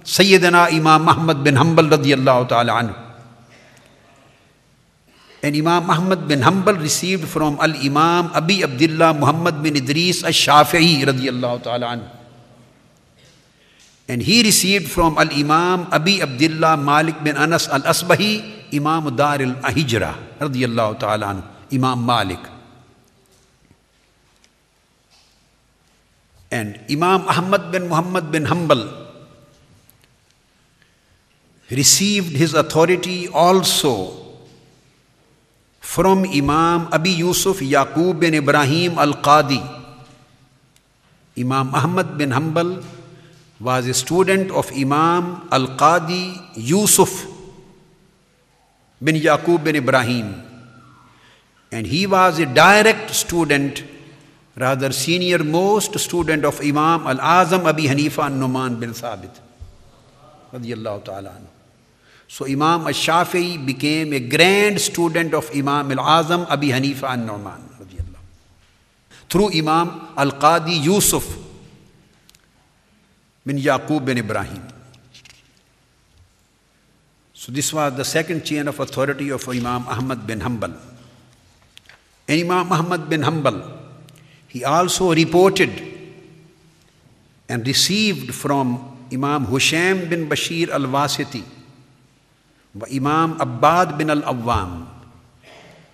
Sayyidina 0.00 0.72
Imam 0.72 1.04
Ahmad 1.04 1.44
bin 1.44 1.52
Hanbal 1.52 1.92
radiallahu 1.92 2.48
ta'ala 2.48 2.72
anhu. 2.80 3.07
And 5.42 5.54
Imam 5.54 5.86
Ahmad 5.86 6.26
bin 6.26 6.42
Hanbal 6.42 6.82
received 6.82 7.28
from 7.30 7.62
Al 7.62 7.70
Imam 7.78 8.34
Abi 8.34 8.66
Abdullah 8.66 9.14
Muhammad 9.14 9.62
bin 9.62 9.78
Idris 9.78 10.26
al 10.26 10.34
Shafi'i 10.34 11.06
radiallahu 11.06 11.62
ta'ala. 11.62 12.02
And 14.08 14.18
he 14.22 14.42
received 14.42 14.90
from 14.90 15.14
Al 15.16 15.30
Imam 15.30 15.86
Abi 15.94 16.18
Abdullah 16.22 16.74
Malik 16.76 17.22
bin 17.22 17.36
Anas 17.36 17.68
al 17.70 17.86
Asbahi, 17.86 18.74
Imam 18.74 19.14
Dar 19.14 19.38
al 19.38 19.54
Hijra 19.70 20.18
radiallahu 20.42 20.98
ta'ala 20.98 21.38
Imam 21.70 22.02
Malik. 22.02 22.42
And 26.50 26.80
Imam 26.90 27.28
Ahmad 27.28 27.70
bin 27.70 27.86
Muhammad 27.86 28.32
bin 28.32 28.42
Hanbal 28.46 28.90
received 31.70 32.34
his 32.34 32.54
authority 32.54 33.28
also 33.28 34.27
from 35.88 36.28
Imam 36.28 36.86
Abi 36.92 37.16
Yusuf 37.24 37.60
Yaqub 37.64 38.20
bin 38.20 38.34
Ibrahim 38.34 38.98
al 38.98 39.14
Qadi. 39.24 39.56
Imam 41.34 41.72
Ahmad 41.74 42.18
bin 42.18 42.28
Hanbal 42.28 42.84
was 43.58 43.88
a 43.88 43.94
student 43.94 44.50
of 44.50 44.70
Imam 44.72 45.48
al 45.50 45.68
Qadi 45.80 46.36
Yusuf 46.56 47.24
bin 49.00 49.16
Yaqub 49.16 49.64
bin 49.64 49.76
Ibrahim. 49.76 50.28
And 51.72 51.86
he 51.86 52.06
was 52.06 52.38
a 52.38 52.44
direct 52.44 53.14
student 53.14 53.82
rather 54.56 54.92
senior 54.92 55.42
most 55.42 55.98
student 55.98 56.44
of 56.44 56.60
Imam 56.60 57.06
Al-Azam 57.06 57.64
Abi 57.64 57.84
Hanifa 57.84 58.28
Numan 58.28 58.78
bin 58.78 58.90
Thabit. 58.90 59.40
So 62.28 62.44
Imam 62.44 62.86
Al-Shafi'i 62.86 63.64
became 63.64 64.12
a 64.12 64.20
grand 64.20 64.80
student 64.80 65.34
of 65.34 65.50
Imam 65.54 65.90
Al-Azam 65.90 66.48
Abi 66.48 66.68
Hanifa 66.68 67.16
Numan. 67.16 67.62
Through 69.28 69.58
Imam 69.58 70.12
Al-Qadi 70.16 70.84
Yusuf 70.84 71.26
bin 73.44 73.58
Yaqub 73.58 74.04
bin 74.04 74.18
Ibrahim. 74.18 74.62
So 77.32 77.50
this 77.50 77.72
was 77.72 77.96
the 77.96 78.04
second 78.04 78.44
chain 78.44 78.68
of 78.68 78.78
authority 78.78 79.30
of 79.30 79.48
Imam 79.48 79.88
Ahmad 79.88 80.26
bin 80.26 80.40
Hanbal. 80.40 80.76
And 82.28 82.40
Imam 82.40 82.70
Ahmad 82.70 83.08
bin 83.08 83.22
Hanbal 83.22 83.78
he 84.48 84.64
also 84.64 85.14
reported 85.14 85.70
and 87.48 87.66
received 87.66 88.34
from 88.34 88.96
Imam 89.12 89.46
Husham 89.46 90.08
bin 90.08 90.28
Bashir 90.28 90.70
al 90.70 90.82
Wasiti, 90.82 91.44
Imam 92.76 93.40
Abbad 93.40 93.96
bin 93.96 94.10
al 94.10 94.22
Awwam, 94.22 94.86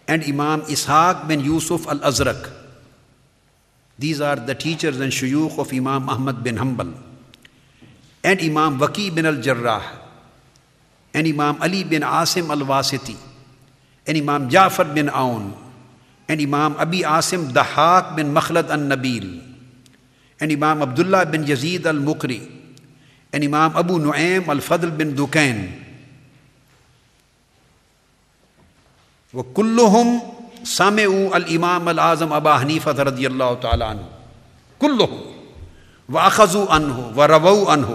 and 0.08 0.24
Imam 0.24 0.62
Ishaq 0.62 1.28
bin 1.28 1.40
Yusuf 1.40 1.86
al 1.88 2.00
Azraq. 2.00 2.50
These 3.98 4.20
are 4.20 4.36
the 4.36 4.54
teachers 4.54 4.98
and 4.98 5.12
shuyukh 5.12 5.56
of 5.56 5.72
Imam 5.72 6.08
Ahmad 6.08 6.42
bin 6.42 6.56
Hanbal, 6.56 6.92
and 8.24 8.40
Imam 8.40 8.78
Waqi 8.78 9.14
bin 9.14 9.24
al 9.24 9.40
Jarrah, 9.40 9.82
and 11.14 11.26
Imam 11.26 11.62
Ali 11.62 11.84
bin 11.84 12.02
Asim 12.02 12.50
al 12.50 12.66
Wasiti, 12.66 13.16
and 14.06 14.18
Imam 14.18 14.50
Ja'far 14.50 14.92
bin 14.92 15.08
Aun, 15.08 15.54
and 16.28 16.40
Imam 16.40 16.76
Abi 16.76 17.00
Asim 17.00 17.52
Dahak 17.52 18.16
bin 18.16 18.34
Makhlad 18.34 18.68
al 18.68 18.80
Nabil, 18.80 19.42
and 20.40 20.50
Imam 20.50 20.82
Abdullah 20.82 21.24
bin 21.24 21.44
Yazid 21.44 21.86
al 21.86 22.02
Mukri, 22.02 22.42
and 23.32 23.44
Imam 23.44 23.76
Abu 23.76 24.00
Nu'aym 24.00 24.48
al 24.48 24.58
Fadl 24.58 24.90
bin 24.90 25.14
Dukain. 25.14 25.83
وكلهم 29.34 30.20
سمعوا 30.64 31.36
الإمام 31.36 31.88
الأعظم 31.88 32.32
أبا 32.32 32.58
حنيفة 32.58 33.02
رضي 33.02 33.26
الله 33.26 33.54
تعالى 33.54 33.84
عنه 33.84 34.06
كلهم 34.78 35.20
وأخذوا 36.08 36.66
عنه 36.72 37.12
ورووا 37.16 37.70
عنه 37.70 37.90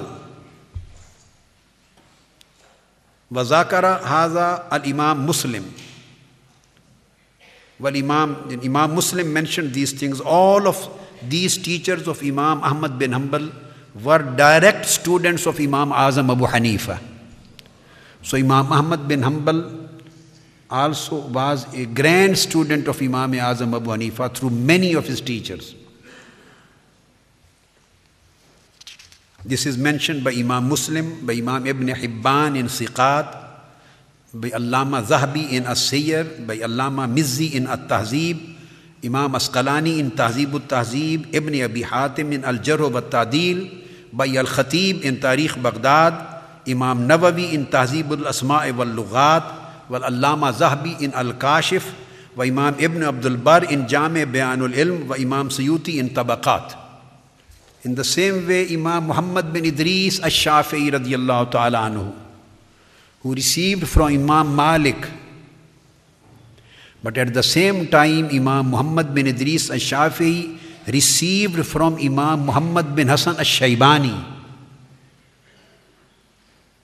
وذكر 3.31 3.85
هذا 3.85 4.47
الإمام 4.73 5.25
مسلم 5.25 5.65
Imam, 7.79 8.35
Imam 8.61 8.93
Muslim 8.93 9.31
mentioned 9.31 9.71
these 9.73 9.93
things. 9.93 10.19
All 10.19 10.67
of 10.67 10.75
these 11.23 11.57
teachers 11.57 12.09
of 12.09 12.21
Imam 12.21 12.59
Ahmad 12.61 12.99
bin 12.99 13.11
Hanbal 13.11 13.51
were 14.03 14.19
direct 14.19 14.85
students 14.85 15.45
of 15.47 15.57
Imam 15.59 15.91
Azam 15.91 16.29
Abu 16.29 16.43
Hanifa. 16.45 16.99
So 18.21 18.35
Imam 18.35 18.67
Ahmad 18.73 19.07
bin 19.07 19.21
Hanbal 19.21 19.88
also 20.69 21.27
was 21.27 21.65
a 21.73 21.85
grand 21.85 22.37
student 22.37 22.87
of 22.87 23.01
Imam 23.01 23.31
Azam 23.33 23.75
Abu 23.75 23.89
Hanifa 23.89 24.33
through 24.33 24.51
many 24.51 24.93
of 24.93 25.05
his 25.05 25.19
teachers. 25.21 25.75
This 29.43 29.65
is 29.65 29.77
mentioned 29.77 30.23
by 30.23 30.31
Imam 30.31 30.69
Muslim, 30.69 31.25
by 31.25 31.33
Imam 31.33 31.65
Ibn 31.65 31.87
Hibban 31.87 32.57
in 32.57 32.67
Siqat, 32.67 33.25
by 34.33 34.49
Allama 34.49 35.01
Zahabi 35.01 35.53
in 35.53 35.65
As-Sayyar, 35.65 36.45
by 36.45 36.57
Allama 36.57 37.09
Mizzi 37.09 37.55
in 37.55 37.65
At-Tahzib, 37.65 38.57
Imam 39.03 39.31
Asqalani 39.31 39.97
in 39.97 40.11
Tahzib 40.11 40.53
al-Tahzib, 40.53 41.33
Ibn 41.33 41.63
Abi 41.63 41.83
Hatim 41.83 42.33
in 42.33 42.43
Al-Jarh 42.43 42.91
wa 42.91 42.99
Ta'dil, 42.99 43.69
by 44.11 44.27
Al-Khatib 44.27 45.01
in 45.01 45.17
Tarikh 45.17 45.55
Baghdad, 45.61 46.43
Imam 46.67 47.07
Nawawi 47.07 47.53
in 47.53 47.65
Tahzib 47.65 48.11
al-Asma' 48.11 48.69
wal 48.75 48.91
Allama 49.97 50.53
Zahabi 50.53 51.01
in 51.01 51.11
Al-Kashif, 51.13 51.91
wa 52.35 52.43
Imam 52.43 52.77
Ibn 52.77 53.03
Abdul 53.03 53.37
Bar 53.37 53.63
in 53.65 53.87
Jami' 53.87 54.25
Bayanul 54.25 54.75
Ilm, 54.75 55.07
wa 55.07 55.15
Imam 55.15 55.49
Suyuti 55.49 55.97
in 55.97 56.09
Tabaqat. 56.09 56.77
In 57.83 57.95
the 57.95 58.03
same 58.03 58.45
way, 58.45 58.71
Imam 58.71 59.07
Muhammad 59.07 59.51
bin 59.51 59.65
Idris 59.65 60.19
al-Shafi'i 60.19 60.91
radiyallahu 60.91 61.51
ta'ala 61.51 61.89
anhu, 61.89 62.13
who 63.23 63.33
received 63.33 63.87
from 63.87 64.13
Imam 64.13 64.55
Malik. 64.55 65.07
But 67.01 67.17
at 67.17 67.33
the 67.33 67.43
same 67.43 67.87
time, 67.87 68.27
Imam 68.27 68.71
Muhammad 68.71 69.15
bin 69.15 69.27
Idris 69.27 69.71
al 69.71 69.77
Shafi'i 69.77 70.59
received 70.85 71.65
from 71.65 71.95
Imam 71.95 72.45
Muhammad 72.45 72.93
bin 72.93 73.07
Hassan 73.07 73.37
al 73.37 73.47
Shaybani, 73.47 74.21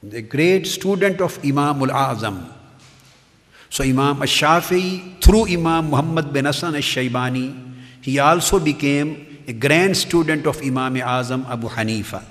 the 0.01 0.21
great 0.21 0.67
student 0.67 1.19
of 1.19 1.37
Imam 1.43 1.81
al 1.83 2.15
Azam. 2.15 2.54
So, 3.75 3.83
Imam 3.83 4.21
al 4.21 4.27
Shafi'i, 4.27 5.21
through 5.21 5.47
Imam 5.47 5.89
Muhammad 5.89 6.31
bin 6.31 6.45
Hassan 6.45 6.75
al 6.75 6.81
Shaybani, 6.81 7.73
he 7.99 8.19
also 8.19 8.57
became 8.57 9.43
a 9.49 9.51
grand 9.51 9.97
student 9.97 10.47
of 10.47 10.61
Imam 10.61 10.95
Azam 10.95 11.45
Abu 11.49 11.67
Hanifa. 11.67 12.23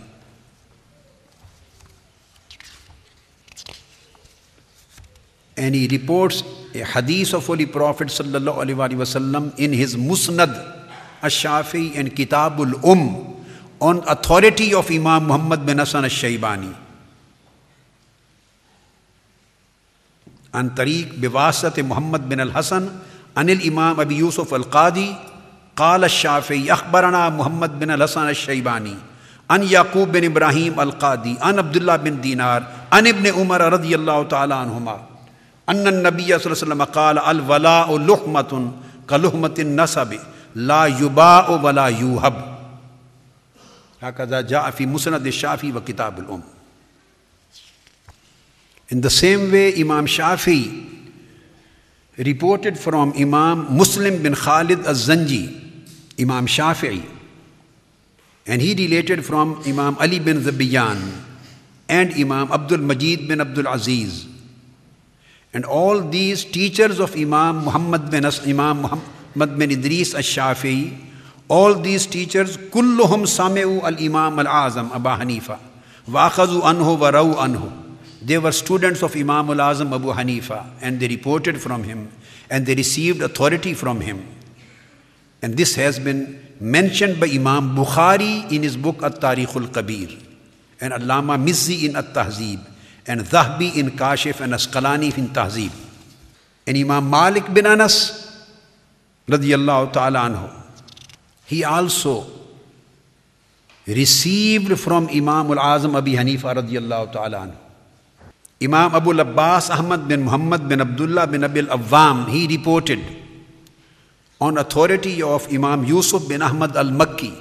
And 5.58 5.74
he 5.74 5.86
reports 5.86 6.42
a 6.74 6.78
hadith 6.78 7.34
of 7.34 7.46
Holy 7.46 7.66
Prophet 7.66 8.08
وسلم, 8.08 9.58
in 9.58 9.74
his 9.74 9.96
Musnad 9.96 10.48
Ash-Shafi 11.22 11.94
and 11.98 12.16
Kitabul 12.16 12.82
Um 12.82 13.44
on 13.82 13.98
authority 14.08 14.72
of 14.72 14.90
Imam 14.90 15.26
Muhammad 15.26 15.66
bin 15.66 15.76
Hassan 15.76 16.04
al-Shaybani. 16.04 16.83
عن 20.54 20.68
طریق 20.76 21.14
بواسط 21.20 21.78
محمد 21.88 22.28
بن 22.28 22.40
الحسن 22.40 22.86
ان 23.36 23.48
الامام 23.50 24.00
ابی 24.00 24.14
یوسف 24.16 24.52
القادی 24.54 25.10
قال 25.76 26.04
الشافعی 26.04 26.70
اخبرنا 26.70 27.28
محمد 27.30 27.78
بن 27.78 27.90
الحسن 27.90 28.26
الشیبانی 28.26 28.94
ان 29.50 29.62
یعقوب 29.70 30.12
بن 30.12 30.24
ابراہیم 30.24 30.78
القادی 30.80 31.34
ان 31.42 31.58
عبداللہ 31.58 31.96
بن 32.02 32.22
دینار 32.22 32.60
ان 32.92 33.06
ابن 33.06 33.26
عمر 33.34 33.60
رضی 33.72 33.94
اللہ 33.94 34.22
تعالی 34.28 34.54
عنہما 34.54 34.96
ان 35.68 35.86
النبی 35.86 36.22
صلی 36.22 36.32
اللہ 36.32 36.46
علیہ 36.46 36.62
وسلم 36.62 36.84
قال 36.92 37.18
الولاء 37.24 37.98
لحمت 38.06 38.54
کلحمت 39.06 39.58
النصب 39.58 40.14
لا 40.64 40.84
یباء 41.00 41.62
ولا 41.62 41.88
یوہب 41.90 42.42
ہکذا 44.02 44.40
جاء 44.48 44.68
فی 44.76 44.86
مسند 44.86 45.26
الشافی 45.26 45.70
و 45.70 45.80
کتاب 45.84 46.18
الام 46.18 46.40
In 48.90 49.00
the 49.00 49.10
same 49.10 49.50
way, 49.50 49.74
Imam 49.80 50.06
Shafi 50.06 50.84
reported 52.18 52.78
from 52.78 53.12
Imam 53.16 53.76
Muslim 53.76 54.22
bin 54.22 54.34
Khalid 54.34 54.80
al-Zanji, 54.80 56.20
Imam 56.20 56.46
Shafi'i, 56.46 57.02
and 58.46 58.60
he 58.60 58.74
related 58.74 59.24
from 59.24 59.62
Imam 59.66 59.96
Ali 59.98 60.18
bin 60.18 60.38
Zabiyan 60.38 61.00
and 61.88 62.12
Imam 62.12 62.52
Abdul 62.52 62.78
Majid 62.78 63.26
bin 63.26 63.40
Abdul 63.40 63.66
Aziz. 63.66 64.26
And 65.54 65.64
all 65.64 66.00
these 66.00 66.44
teachers 66.44 67.00
of 67.00 67.16
Imam 67.16 67.64
Muhammad 67.64 68.10
bin 68.10 68.24
As, 68.24 68.46
Imam 68.46 68.82
Muhammad 68.82 69.58
bin 69.58 69.70
Idris 69.70 70.14
al-Shafi'i, 70.14 70.98
all 71.48 71.74
these 71.74 72.06
teachers, 72.06 72.56
al-Imam 72.56 74.38
al-Azam, 74.38 74.90
Abu 74.92 75.08
Hanifa, 75.08 75.58
wa'akhazu 76.08 76.60
anhu 76.60 76.98
wa 76.98 77.08
raw 77.08 77.46
anhu. 77.46 77.83
They 78.24 78.38
were 78.38 78.52
students 78.52 79.02
of 79.02 79.14
Imam 79.14 79.50
al 79.50 79.56
Azam 79.56 79.94
Abu 79.94 80.12
Hanifa 80.12 80.70
and 80.80 80.98
they 80.98 81.08
reported 81.08 81.60
from 81.60 81.84
him 81.84 82.10
and 82.48 82.64
they 82.64 82.74
received 82.74 83.20
authority 83.20 83.74
from 83.74 84.00
him. 84.00 84.26
And 85.42 85.58
this 85.58 85.74
has 85.74 85.98
been 85.98 86.40
mentioned 86.58 87.20
by 87.20 87.26
Imam 87.26 87.76
Bukhari 87.76 88.50
in 88.50 88.62
his 88.62 88.78
book 88.78 89.02
At 89.02 89.20
Tarikh 89.20 89.54
al 89.60 89.68
Kabir, 89.68 90.08
and 90.80 90.94
Allama 90.94 91.36
Mizzi 91.36 91.84
in 91.84 91.96
At 91.96 92.14
Tahzib, 92.14 92.64
and 93.06 93.20
Dhahbi 93.20 93.76
in 93.76 93.90
Kashif, 93.90 94.40
and 94.40 94.54
Asqalani 94.54 95.16
in 95.18 95.28
Tahzib. 95.28 95.72
And 96.66 96.78
Imam 96.78 97.10
Malik 97.10 97.52
bin 97.52 97.66
Anas, 97.66 98.46
radiallahu 99.28 99.92
ta'ala 99.92 100.20
anhu, 100.20 100.50
he 101.44 101.62
also 101.62 102.24
received 103.86 104.80
from 104.80 105.08
Imam 105.08 105.50
al 105.50 105.78
Azam 105.78 105.94
Abi 105.94 106.14
Hanifa 106.14 106.54
radiallahu 106.54 107.12
ta'ala 107.12 107.38
anhu. 107.48 107.63
Imam 108.62 108.94
Abu 108.94 109.10
Abbas 109.18 109.70
Ahmad 109.70 110.06
bin 110.06 110.24
Muhammad 110.24 110.68
bin 110.68 110.80
Abdullah 110.80 111.26
bin 111.26 111.42
Abil 111.42 111.66
Awam, 111.66 112.28
he 112.28 112.46
reported 112.46 113.00
on 114.40 114.58
authority 114.58 115.22
of 115.22 115.46
Imam 115.52 115.84
Yusuf 115.84 116.28
bin 116.28 116.42
Ahmad 116.42 116.76
al 116.76 116.90
Makki, 116.90 117.34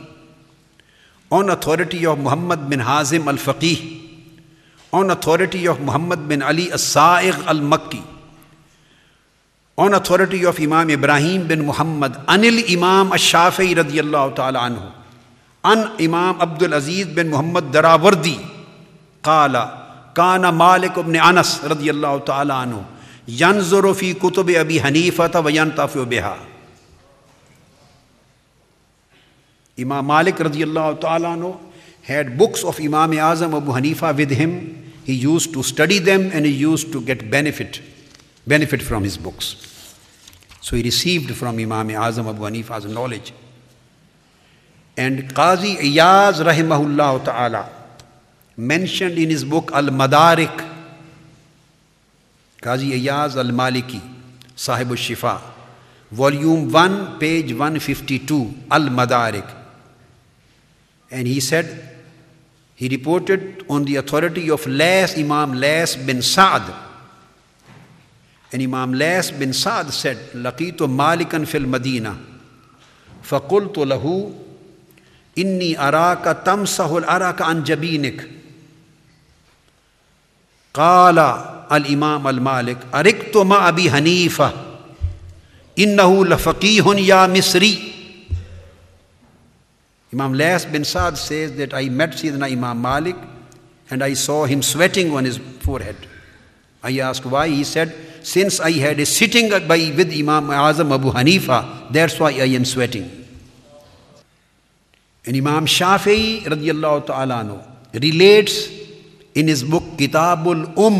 on 1.32 1.49
authority 1.49 2.06
of 2.06 2.17
Muhammad 2.17 2.69
bin 2.69 2.80
Hazim 2.80 3.28
al 3.28 3.38
Faqih, 3.38 4.02
on 4.91 5.12
authority 5.12 5.67
of 5.67 5.80
Muhammad 5.80 6.28
bin 6.28 6.41
Ali 6.41 6.71
al 6.71 6.78
Sa'igh 6.78 7.45
al 7.45 7.62
Makki, 7.62 8.02
on 9.78 9.93
authority 9.93 10.45
of 10.45 10.60
Imam 10.60 10.89
Ibrahim 10.89 11.47
bin 11.47 11.65
Muhammad, 11.65 12.13
Anil 12.26 12.62
Imam 12.73 13.12
al 13.12 13.21
Shafi'i 13.21 13.76
radiyallahu 13.78 14.36
ta'ala 14.36 14.60
anhu, 14.60 14.91
an 15.63 15.93
Imam 16.02 16.41
Abdul 16.41 16.73
Aziz 16.73 17.06
bin 17.06 17.30
Muhammad 17.30 17.71
Darawardi, 17.71 18.38
کانا 20.13 20.52
مالک 20.52 20.97
ابن 20.99 21.15
انس 21.23 21.63
رضی 21.63 21.89
اللہ 21.89 22.17
تعالیٰ 22.26 22.62
عنہ 22.62 22.76
ینظر 23.28 23.93
فی 23.93 24.13
کتب 24.13 24.52
ابی 24.60 24.80
حنیفت 24.80 25.36
و 25.36 25.49
ینتف 25.49 25.97
بہا۔ 25.97 26.36
امام 29.78 30.06
مالک 30.06 30.41
رضی 30.41 30.63
اللہ 30.63 30.91
تعالیٰ 31.02 31.32
عنہ 31.32 31.45
ہیڈ 32.10 32.38
بکس 32.38 32.65
آف 32.65 32.82
امام 32.86 33.12
اعظم 33.21 33.56
Abu 33.56 33.76
Hanifa 33.76 34.12
with 34.17 34.32
him 34.32 34.58
he 35.08 35.13
used 35.13 35.47
to 35.54 35.60
study 35.60 35.99
them 35.99 36.21
and 36.34 36.45
he 36.45 36.52
used 36.52 36.86
to 36.93 36.99
get 36.99 37.23
benefit 37.23 37.80
benefit 38.47 38.84
from 38.84 39.04
his 39.04 39.17
books 39.21 39.56
so 40.62 40.76
he 40.76 40.84
received 40.84 41.32
from 41.39 41.58
Imam 41.58 41.89
Azam 41.97 42.28
Abu 42.28 42.47
Hanifa 42.47 42.73
knowledge 42.84 43.32
and 44.95 45.34
قاضی 45.34 45.76
ایاز 45.80 46.41
رحمہ 46.41 46.76
اللہ 46.76 47.17
تعالیٰ 47.23 47.63
mentioned 48.56 49.18
in 49.18 49.30
his 49.30 49.44
book 49.44 49.70
Al 49.72 49.84
Madarik, 49.84 50.56
Qazi 52.61 52.92
Ayaz 52.92 53.37
Al 53.37 53.52
Maliki, 53.52 54.00
Sahib 54.56 54.88
al 54.88 54.96
Shifa, 54.96 55.40
volume 56.11 56.70
1, 56.70 57.18
page 57.18 57.52
152, 57.52 58.54
Al 58.70 58.88
Madarik. 58.88 59.48
And 61.11 61.26
he 61.26 61.40
said, 61.40 61.96
he 62.74 62.88
reported 62.88 63.64
on 63.68 63.84
the 63.84 63.96
authority 63.96 64.50
of 64.50 64.66
Las 64.66 65.16
Imam 65.16 65.54
Las 65.54 65.96
bin 65.96 66.22
Sa'd. 66.22 66.74
And 68.52 68.62
Imam 68.62 68.92
Las 68.92 69.30
bin 69.30 69.52
Sa'd 69.52 69.92
said, 69.92 70.16
لقيت 70.34 70.82
مالكا 70.82 71.44
في 71.44 71.58
المدينة 71.58 72.16
فقلت 73.22 73.78
له 73.78 74.32
إني 75.38 75.80
أراك 75.80 76.42
تمسح 76.44 76.90
الأرك 76.90 77.42
عن 77.42 77.62
جبينك 77.62 78.28
قال 80.75 81.19
الامام 81.69 82.27
المالک 82.27 82.77
ارک 82.93 83.31
تو 83.33 83.43
ما 83.43 83.57
ابی 83.67 83.89
حنیف 83.89 84.39
انه 85.77 86.25
لفقيه 86.25 87.01
یا 87.01 87.27
مصری. 87.27 87.73
Imam 90.13 90.33
Laith 90.33 90.65
bin 90.71 90.83
Saad 90.83 91.17
says 91.17 91.51
that 91.57 91.73
I 91.73 91.89
met 91.89 92.15
Sayyidina 92.15 92.45
Imam 92.45 92.81
Malik 92.81 93.15
and 93.89 94.03
I 94.03 94.15
saw 94.15 94.43
him 94.45 94.62
sweating 94.62 95.15
on 95.15 95.27
his 95.27 95.39
forehead 95.81 96.05
I 96.83 97.01
ask 97.01 97.27
why 97.31 97.53
he 97.53 97.63
said 97.63 97.89
since 98.33 98.62
I 98.62 98.81
had 98.83 98.99
a 98.99 99.05
sitting 99.05 99.53
by 99.67 99.91
with 99.97 100.13
Imam 100.19 100.51
Azam 100.51 100.91
Abu 100.91 101.09
Hanifa 101.19 101.63
that's 101.93 102.21
why 102.21 102.41
I 102.41 102.51
am 102.53 102.63
sweating 102.73 103.07
Imam 105.25 105.65
Shafi 105.79 106.39
رضی 106.51 106.69
اللہ 106.69 106.99
تعالیٰ 107.07 107.39
عنہ 107.39 107.97
relates 108.03 108.53
ان 109.35 109.49
از 109.49 109.63
بک 109.69 109.97
کتاب 109.99 110.49
العم 110.49 110.99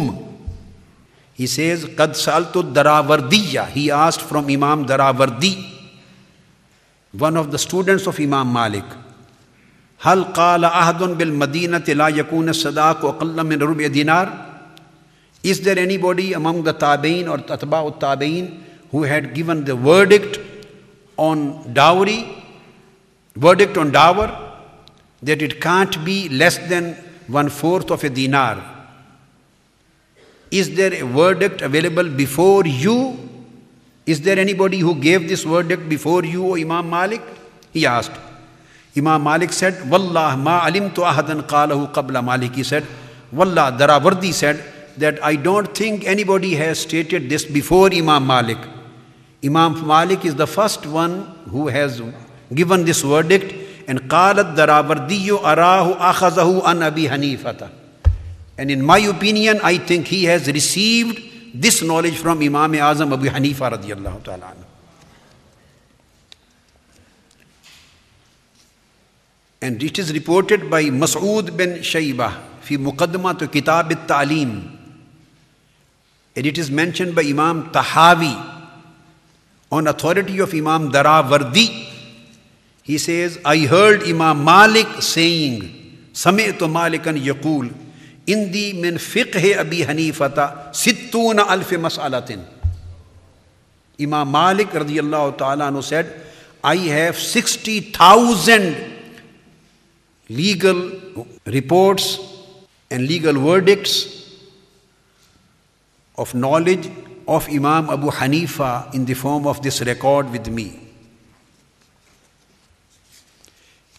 ہی 1.40 1.48
Cs 1.48 1.86
قد 1.96 2.16
سال 2.16 2.44
تو 2.52 2.62
دراوردی 2.76 3.44
یا 3.52 3.66
he 3.76 3.90
asked 3.92 4.22
from 4.30 4.48
Imam 4.56 4.84
Darawardi 4.84 5.54
one 7.14 7.38
of 7.38 7.46
the 7.46 7.56
students 7.56 8.08
of 8.08 8.20
Imam 8.24 8.50
Malik 8.54 8.94
حل 10.02 10.24
قال 10.36 10.66
قالآ 10.66 10.92
بل 11.18 11.32
مدینہ 11.32 11.78
تلا 11.86 12.08
یقون 12.16 12.54
صدا 12.54 12.92
کو 12.94 13.10
اقلم 13.10 13.52
رب 13.62 13.82
دینار 13.94 14.28
از 15.44 15.64
there 15.66 15.78
any 15.78 15.98
body 15.98 16.34
among 16.36 16.64
the 16.64 16.72
Tabi'in 16.80 17.28
or 17.28 17.40
Taba 17.48 17.90
Tabi'in 18.00 18.46
who 18.94 19.04
had 19.04 19.38
given 19.38 19.66
the 19.68 19.76
verdict 19.86 20.38
on 21.18 21.52
dowry 21.74 22.22
verdict 23.36 23.78
on 23.78 23.90
dower 23.90 24.28
that 25.22 25.44
it 25.44 25.62
can't 25.62 25.98
be 25.98 26.28
less 26.32 26.60
than 26.70 26.92
one 27.28 27.50
fourth 27.50 27.92
of 27.92 28.04
a 28.04 28.10
dinar. 28.10 28.64
Is 30.52 30.76
there 30.76 30.94
a 30.94 31.04
verdict 31.04 31.62
available 31.62 32.10
before 32.10 32.66
you? 32.66 33.18
Is 34.06 34.22
there 34.22 34.38
anybody 34.38 34.80
who 34.80 34.96
gave 34.96 35.28
this 35.28 35.44
verdict 35.44 35.90
before 35.90 36.24
you, 36.26 36.56
Imam 36.56 36.90
Malik? 36.90 37.22
He 37.72 37.86
asked. 37.86 38.12
Imam 38.96 39.24
Malik 39.24 39.52
said, 39.52 39.90
Wallah 39.90 40.38
ma 40.38 40.64
alim 40.66 40.92
alimtu 40.92 41.04
ahadan 41.04 41.42
qalahu 41.42 41.92
qabla 41.92 42.24
Malik. 42.24 42.56
He 42.56 42.64
said, 42.64 42.86
Wallah, 43.32 43.76
Darawardi 43.80 44.32
said 44.32 44.64
that 44.98 45.24
I 45.24 45.36
don't 45.36 45.76
think 45.76 46.06
anybody 46.06 46.54
has 46.56 46.80
stated 46.80 47.30
this 47.30 47.46
before 47.46 47.92
Imam 47.92 48.28
Malik. 48.28 48.60
Imam 49.44 49.88
Malik 49.88 50.24
is 50.24 50.36
the 50.36 50.46
first 50.46 50.86
one 50.86 51.26
who 51.50 51.68
has 51.68 52.02
given 52.54 52.86
this 52.86 53.02
verdict 53.02 53.63
and 53.88 54.10
قالت 54.10 54.56
Darawardiyu 54.56 55.40
arahu 55.40 55.98
akhazahu 55.98 56.62
an 56.66 56.84
Abi 56.84 57.08
Hanifata. 57.08 57.70
And 58.58 58.70
in 58.70 58.82
my 58.82 59.00
opinion, 59.00 59.60
I 59.64 59.78
think 59.78 60.08
he 60.08 60.26
has 60.26 60.48
received 60.48 61.22
this 61.54 61.82
knowledge 61.82 62.18
from 62.18 62.42
Imam 62.42 62.74
Azam 62.74 63.14
Abu 63.14 63.28
Hanifa 63.28 63.78
radiallahu 63.78 64.24
ta'ala. 64.24 64.54
And 69.62 69.82
it 69.82 69.98
is 69.98 70.12
reported 70.12 70.70
by 70.70 70.84
Mas'ud 70.86 71.56
bin 71.56 71.80
Shaybah 71.80 72.52
Muqaddimah 72.64 73.40
to 73.40 73.48
Kitab 73.48 73.92
al-Ta'lim. 73.92 74.80
And 76.36 76.46
it 76.46 76.58
is 76.58 76.72
mentioned 76.72 77.16
by 77.16 77.22
Imam 77.22 77.72
Tahawi 77.72 78.52
on 79.72 79.88
authority 79.88 80.40
of 80.40 80.54
Imam 80.54 80.92
Darawardi. 80.92 81.93
He 82.84 82.98
says, 82.98 83.40
I 83.46 83.60
heard 83.60 84.04
Imam 84.04 84.44
Malik 84.44 85.02
saying, 85.02 86.10
Sametu 86.14 86.68
Malikan 86.68 87.18
Yaqul, 87.18 87.74
Indi 88.28 88.74
min 88.74 88.96
fiqh 88.96 89.58
Abi 89.58 89.82
Hanifata 89.84 90.70
sittuna 90.72 91.48
alfi 91.48 91.78
mas'alatin. 91.78 92.44
Imam 94.00 94.30
Malik 94.30 94.68
radiallahu 94.70 95.38
ta'ala 95.38 95.82
said, 95.82 96.26
I 96.64 96.76
have 96.76 97.18
60,000 97.18 98.76
legal 100.30 101.26
reports 101.46 102.20
and 102.92 103.08
legal 103.08 103.34
verdicts 103.34 104.38
of 106.18 106.34
knowledge 106.34 106.90
of 107.28 107.48
Imam 107.50 107.90
Abu 107.90 108.10
Hanifa 108.10 108.94
in 108.94 109.06
the 109.06 109.14
form 109.14 109.48
of 109.48 109.62
this 109.62 109.82
record 109.82 110.30
with 110.32 110.48
me. 110.50 110.83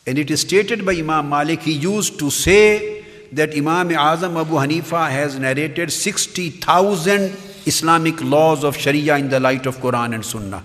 And 0.07 0.19
it 0.19 0.31
is 0.31 0.43
stated 0.43 0.85
by 0.85 0.93
Imam 0.93 1.29
Malik, 1.31 1.63
he 1.63 1.73
used 1.73 2.19
to 2.19 2.31
say 2.31 3.05
that 3.33 3.55
Imam 3.55 3.89
Azam 3.89 4.39
Abu 4.41 4.55
Hanifa 4.55 5.11
has 5.11 5.39
narrated 5.39 5.91
60,000 5.91 7.37
Islamic 7.67 8.23
laws 8.23 8.65
of 8.65 8.77
Sharia 8.77 9.17
in 9.17 9.31
the 9.31 9.41
light 9.41 9.65
of 9.67 9.79
Quran 9.79 10.15
and 10.15 10.25
Sunnah, 10.25 10.63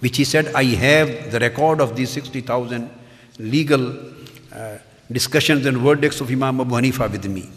which 0.00 0.18
he 0.18 0.24
said, 0.24 0.54
I 0.54 0.64
have 0.64 1.32
the 1.32 1.40
record 1.40 1.80
of 1.80 1.96
these 1.96 2.10
60,000 2.10 2.90
legal 3.38 3.96
uh, 4.52 4.76
discussions 5.10 5.64
and 5.64 5.78
verdicts 5.78 6.20
of 6.20 6.30
Imam 6.30 6.60
Abu 6.60 6.74
Hanifa 6.74 7.10
with 7.10 7.24
me. 7.24 7.50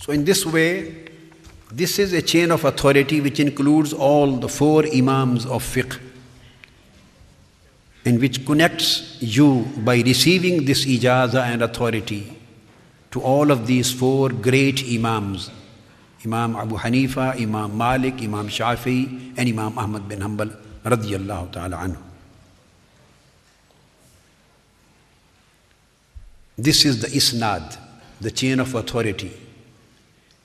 So, 0.00 0.12
in 0.12 0.24
this 0.24 0.46
way, 0.46 1.08
this 1.70 1.98
is 1.98 2.14
a 2.14 2.22
chain 2.22 2.50
of 2.50 2.64
authority 2.64 3.20
which 3.20 3.38
includes 3.38 3.92
all 3.92 4.36
the 4.38 4.48
four 4.48 4.84
Imams 4.86 5.44
of 5.44 5.62
fiqh 5.62 6.00
and 8.10 8.20
which 8.20 8.44
connects 8.44 9.16
you 9.20 9.48
by 9.88 9.94
receiving 10.00 10.64
this 10.64 10.84
ijaza 10.84 11.42
and 11.44 11.62
authority 11.62 12.36
to 13.12 13.20
all 13.22 13.52
of 13.52 13.68
these 13.68 13.92
four 13.92 14.30
great 14.30 14.82
Imams 14.94 15.48
Imam 16.24 16.56
Abu 16.56 16.76
Hanifa, 16.76 17.40
Imam 17.40 17.76
Malik, 17.78 18.14
Imam 18.20 18.48
Shafi, 18.48 19.32
and 19.36 19.48
Imam 19.48 19.78
Ahmad 19.78 20.08
bin 20.08 20.20
Hanbal 20.20 20.54
radiyallahu 20.84 21.52
ta'ala 21.52 21.76
anhu. 21.76 22.02
This 26.58 26.84
is 26.84 27.00
the 27.00 27.06
isnad, 27.06 27.78
the 28.20 28.30
chain 28.30 28.60
of 28.60 28.74
authority. 28.74 29.32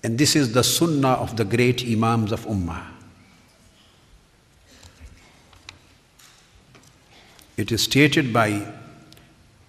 And 0.03 0.17
this 0.17 0.35
is 0.35 0.53
the 0.53 0.63
sunnah 0.63 1.15
of 1.25 1.35
the 1.35 1.43
great 1.43 1.83
Imams 1.83 2.31
of 2.31 2.45
Ummah. 2.45 2.94
It 7.57 7.71
is 7.71 7.83
stated 7.83 8.33
by 8.33 8.67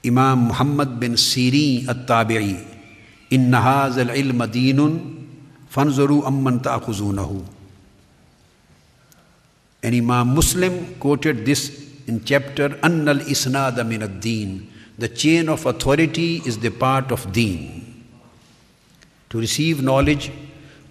Imam 0.04 0.48
Muhammad 0.48 0.98
bin 0.98 1.12
Sirin 1.12 1.88
at-Tabi'i, 1.88 2.64
in 3.30 3.54
al 3.54 3.92
ilm 3.92 4.40
dinun 4.52 5.26
fanzuru 5.70 6.26
amman 6.26 6.60
ta'khuzunahu. 6.60 7.44
And 9.82 9.94
Imam 9.94 10.34
Muslim 10.34 10.96
quoted 10.96 11.46
this 11.46 11.92
in 12.08 12.24
chapter 12.24 12.78
Annal 12.82 13.18
Isnada 13.20 13.86
min 13.86 14.02
ad-Din. 14.02 14.68
The 14.98 15.08
chain 15.08 15.48
of 15.48 15.66
authority 15.66 16.42
is 16.44 16.58
the 16.58 16.70
part 16.70 17.12
of 17.12 17.32
Deen. 17.32 18.04
To 19.30 19.38
receive 19.38 19.82
knowledge 19.82 20.32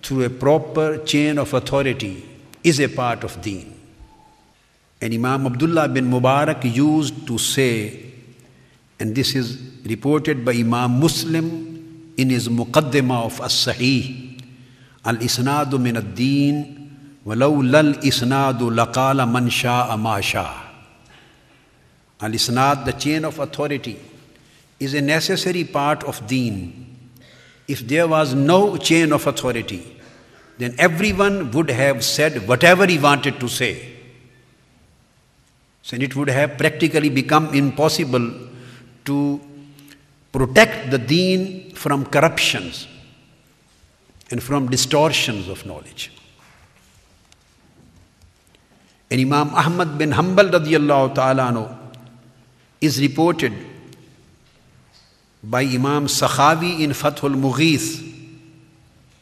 through 0.02 0.24
a 0.24 0.30
proper 0.30 0.98
chain 1.00 1.40
of 1.40 1.54
authority 1.54 2.24
is 2.64 2.80
a 2.80 2.88
part 2.88 3.24
of 3.24 3.42
Deen. 3.42 3.75
And 5.02 5.14
Imam 5.14 5.46
Abdullah 5.48 5.88
bin 5.90 6.10
Mubarak 6.10 6.64
used 6.74 7.28
to 7.28 7.38
say, 7.38 8.14
and 9.00 9.14
this 9.14 9.36
is 9.36 9.60
reported 9.86 10.46
by 10.46 10.54
Imam 10.54 11.00
Muslim 11.00 12.14
in 12.18 12.30
his 12.30 12.48
Muqaddimah 12.48 13.26
of 13.26 13.42
As-Sahih, 13.42 14.42
Al-Isnadu 15.04 15.80
min 15.80 15.98
ad-Din, 15.98 16.86
lal 17.26 17.94
isnadu 17.96 18.70
laqala 18.72 19.30
man 19.30 19.50
sha'a 19.50 19.98
ma 20.00 20.20
sha'a. 20.20 20.66
Al 22.22 22.32
Isnad, 22.32 22.86
the 22.86 22.94
chain 22.94 23.26
of 23.26 23.40
authority, 23.40 24.00
is 24.80 24.94
a 24.94 25.02
necessary 25.02 25.64
part 25.64 26.04
of 26.04 26.26
deen. 26.28 27.10
If 27.68 27.86
there 27.88 28.08
was 28.08 28.34
no 28.34 28.78
chain 28.78 29.12
of 29.12 29.28
authority, 29.28 30.00
then 30.58 30.76
everyone 30.78 31.52
would 31.52 31.70
have 31.70 32.04
said 32.06 32.48
whatever 32.48 32.86
he 32.86 32.98
wanted 32.98 33.40
to 33.40 33.50
say. 33.50 33.95
So 35.86 35.96
it 35.98 36.16
would 36.16 36.30
have 36.30 36.58
practically 36.58 37.10
become 37.10 37.54
impossible 37.54 38.34
to 39.06 39.40
protect 40.32 40.90
the 40.90 40.98
deen 40.98 41.76
from 41.76 42.08
corruptions 42.08 42.88
and 44.32 44.42
from 44.42 44.68
distortions 44.68 45.48
of 45.48 45.64
knowledge. 45.64 46.12
And 49.12 49.22
Imam 49.22 49.54
Ahmad 49.54 50.00
bin 50.00 50.10
Hanbal 50.10 50.50
radiallahu 50.50 51.14
ta'ala 51.14 51.78
is 52.82 53.00
reported 53.00 53.54
by 55.44 55.62
Imam 55.62 56.08
Sakhawi 56.08 56.80
in 56.80 56.90
Fathul 56.98 57.36
Mughith 57.40 58.02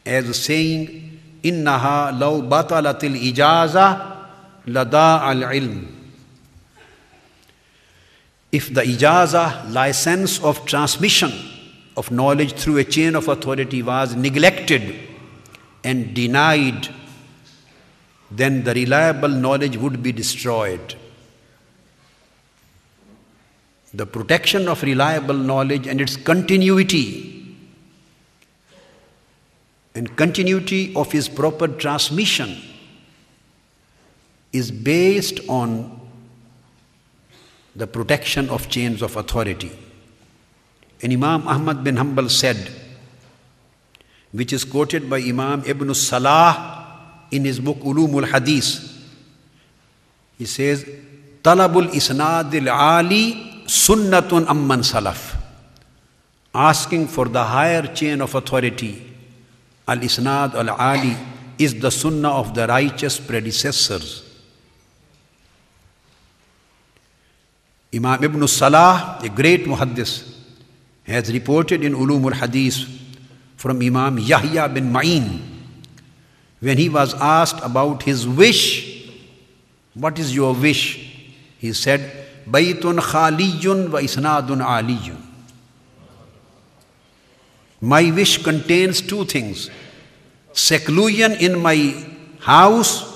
as 0.06 0.42
saying, 0.42 1.20
law 1.44 2.40
batalatil 2.40 3.20
ijaza 3.20 4.26
lada 4.66 5.20
al 5.24 5.42
ilm. 5.52 6.03
If 8.54 8.72
the 8.72 8.82
ijaza, 8.82 9.68
license 9.72 10.40
of 10.40 10.64
transmission 10.64 11.32
of 11.96 12.12
knowledge 12.12 12.52
through 12.52 12.76
a 12.76 12.84
chain 12.84 13.16
of 13.16 13.26
authority 13.26 13.82
was 13.82 14.14
neglected 14.14 14.94
and 15.82 16.14
denied, 16.14 16.86
then 18.30 18.62
the 18.62 18.72
reliable 18.72 19.28
knowledge 19.28 19.76
would 19.76 20.04
be 20.04 20.12
destroyed. 20.12 20.94
The 23.92 24.06
protection 24.06 24.68
of 24.68 24.84
reliable 24.84 25.34
knowledge 25.34 25.88
and 25.88 26.00
its 26.00 26.16
continuity 26.16 27.56
and 29.96 30.16
continuity 30.16 30.94
of 30.94 31.12
its 31.12 31.28
proper 31.28 31.66
transmission 31.66 32.56
is 34.52 34.70
based 34.70 35.40
on 35.48 36.03
the 37.76 37.86
protection 37.86 38.48
of 38.50 38.68
chains 38.68 39.02
of 39.02 39.16
authority. 39.16 39.72
And 41.02 41.12
Imam 41.12 41.46
Ahmad 41.48 41.84
bin 41.84 41.96
Hanbal 41.96 42.30
said, 42.30 42.70
which 44.32 44.52
is 44.52 44.64
quoted 44.64 45.08
by 45.08 45.18
Imam 45.18 45.62
Ibn 45.66 45.94
Salah 45.94 47.26
in 47.30 47.44
his 47.44 47.60
book 47.60 47.78
Ulumul 47.78 48.30
Hadith, 48.30 48.90
he 50.38 50.44
says, 50.44 50.84
Talabul 51.42 51.94
Isnadil 51.94 52.68
Ali 52.68 53.64
sunnatun 53.66 54.48
amman 54.48 54.80
salaf, 54.80 55.36
asking 56.54 57.06
for 57.08 57.26
the 57.28 57.44
higher 57.44 57.86
chain 57.94 58.20
of 58.20 58.34
authority, 58.34 59.02
al 59.86 59.98
isnad 59.98 60.54
al 60.54 60.70
ali, 60.70 61.16
is 61.58 61.78
the 61.78 61.90
sunnah 61.90 62.30
of 62.30 62.54
the 62.54 62.66
righteous 62.66 63.20
predecessors. 63.20 64.23
Imam 67.94 68.24
Ibn 68.24 68.48
Salah, 68.48 69.20
a 69.22 69.28
great 69.28 69.64
muhaddis, 69.66 70.34
has 71.04 71.32
reported 71.32 71.84
in 71.84 71.94
Ulum 71.94 72.24
al 72.24 72.40
Hadith 72.40 72.88
from 73.56 73.80
Imam 73.80 74.18
Yahya 74.18 74.68
bin 74.68 74.92
Ma'in 74.92 75.40
when 76.60 76.76
he 76.78 76.88
was 76.88 77.14
asked 77.14 77.60
about 77.62 78.02
his 78.02 78.26
wish, 78.26 79.08
What 79.94 80.18
is 80.18 80.34
your 80.34 80.54
wish? 80.54 80.96
He 81.58 81.72
said, 81.72 82.00
Baytun 82.50 82.98
khaliyun 82.98 83.90
wa 83.90 84.00
isnadun 84.00 84.60
aliyun. 84.64 85.20
My 87.80 88.10
wish 88.10 88.42
contains 88.42 89.00
two 89.02 89.24
things 89.24 89.70
seclusion 90.52 91.32
in 91.32 91.60
my 91.60 91.76
house 92.40 93.12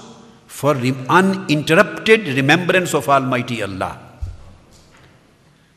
for 0.47 0.75
uninterrupted 0.77 2.27
remembrance 2.29 2.95
of 2.95 3.09
Almighty 3.09 3.63
Allah. 3.63 4.08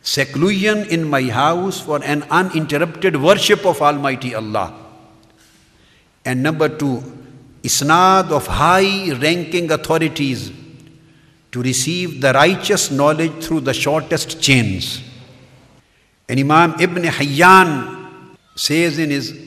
Seclusion 0.02 0.86
in 0.90 1.08
my 1.08 1.24
house 1.24 1.80
for 1.80 2.04
an 2.04 2.24
uninterrupted 2.24 3.16
worship 3.22 3.66
of 3.66 3.82
Almighty 3.82 4.34
Allah. 4.34 4.74
And 6.26 6.42
number 6.42 6.70
two, 6.70 7.04
isnad 7.64 8.32
of 8.32 8.48
high 8.48 9.12
ranking 9.14 9.72
authorities 9.72 10.52
to 11.52 11.62
receive 11.62 12.22
the 12.22 12.34
righteous 12.34 12.90
knowledge 12.90 13.44
through 13.44 13.62
the 13.62 13.74
shortest 13.74 14.42
chains. 14.42 15.02
And 16.28 16.40
Imam 16.40 16.80
Ibn 16.80 17.04
Hayyan 17.04 18.38
says 18.56 18.98
in 18.98 19.10
his 19.10 19.38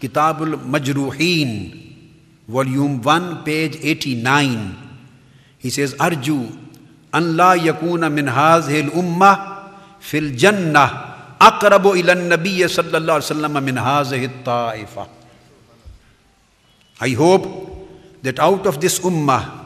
Kitab 0.00 0.40
al-Majruhin, 0.40 1.78
volume 2.48 3.00
1, 3.00 3.44
page 3.44 3.76
89, 3.80 4.76
he 5.58 5.70
says, 5.70 5.94
Arju 5.94 6.58
an 7.14 7.36
la 7.36 7.54
yakuna 7.54 8.12
min 8.12 8.26
hazihil 8.26 8.90
ummah 8.90 9.61
fil 10.02 10.34
jannah 10.34 11.38
aqrabu 11.38 11.94
ila 12.00 12.12
an-nabiy 12.18 12.66
sallallahu 12.66 13.18
alaihi 13.22 13.30
wasallam 13.30 13.64
min 13.64 13.76
hazihi 13.76 14.30
ta'ifa. 14.44 15.08
I 17.00 17.10
hope 17.10 17.46
that 18.22 18.38
out 18.38 18.66
of 18.66 18.80
this 18.80 18.98
ummah 19.00 19.62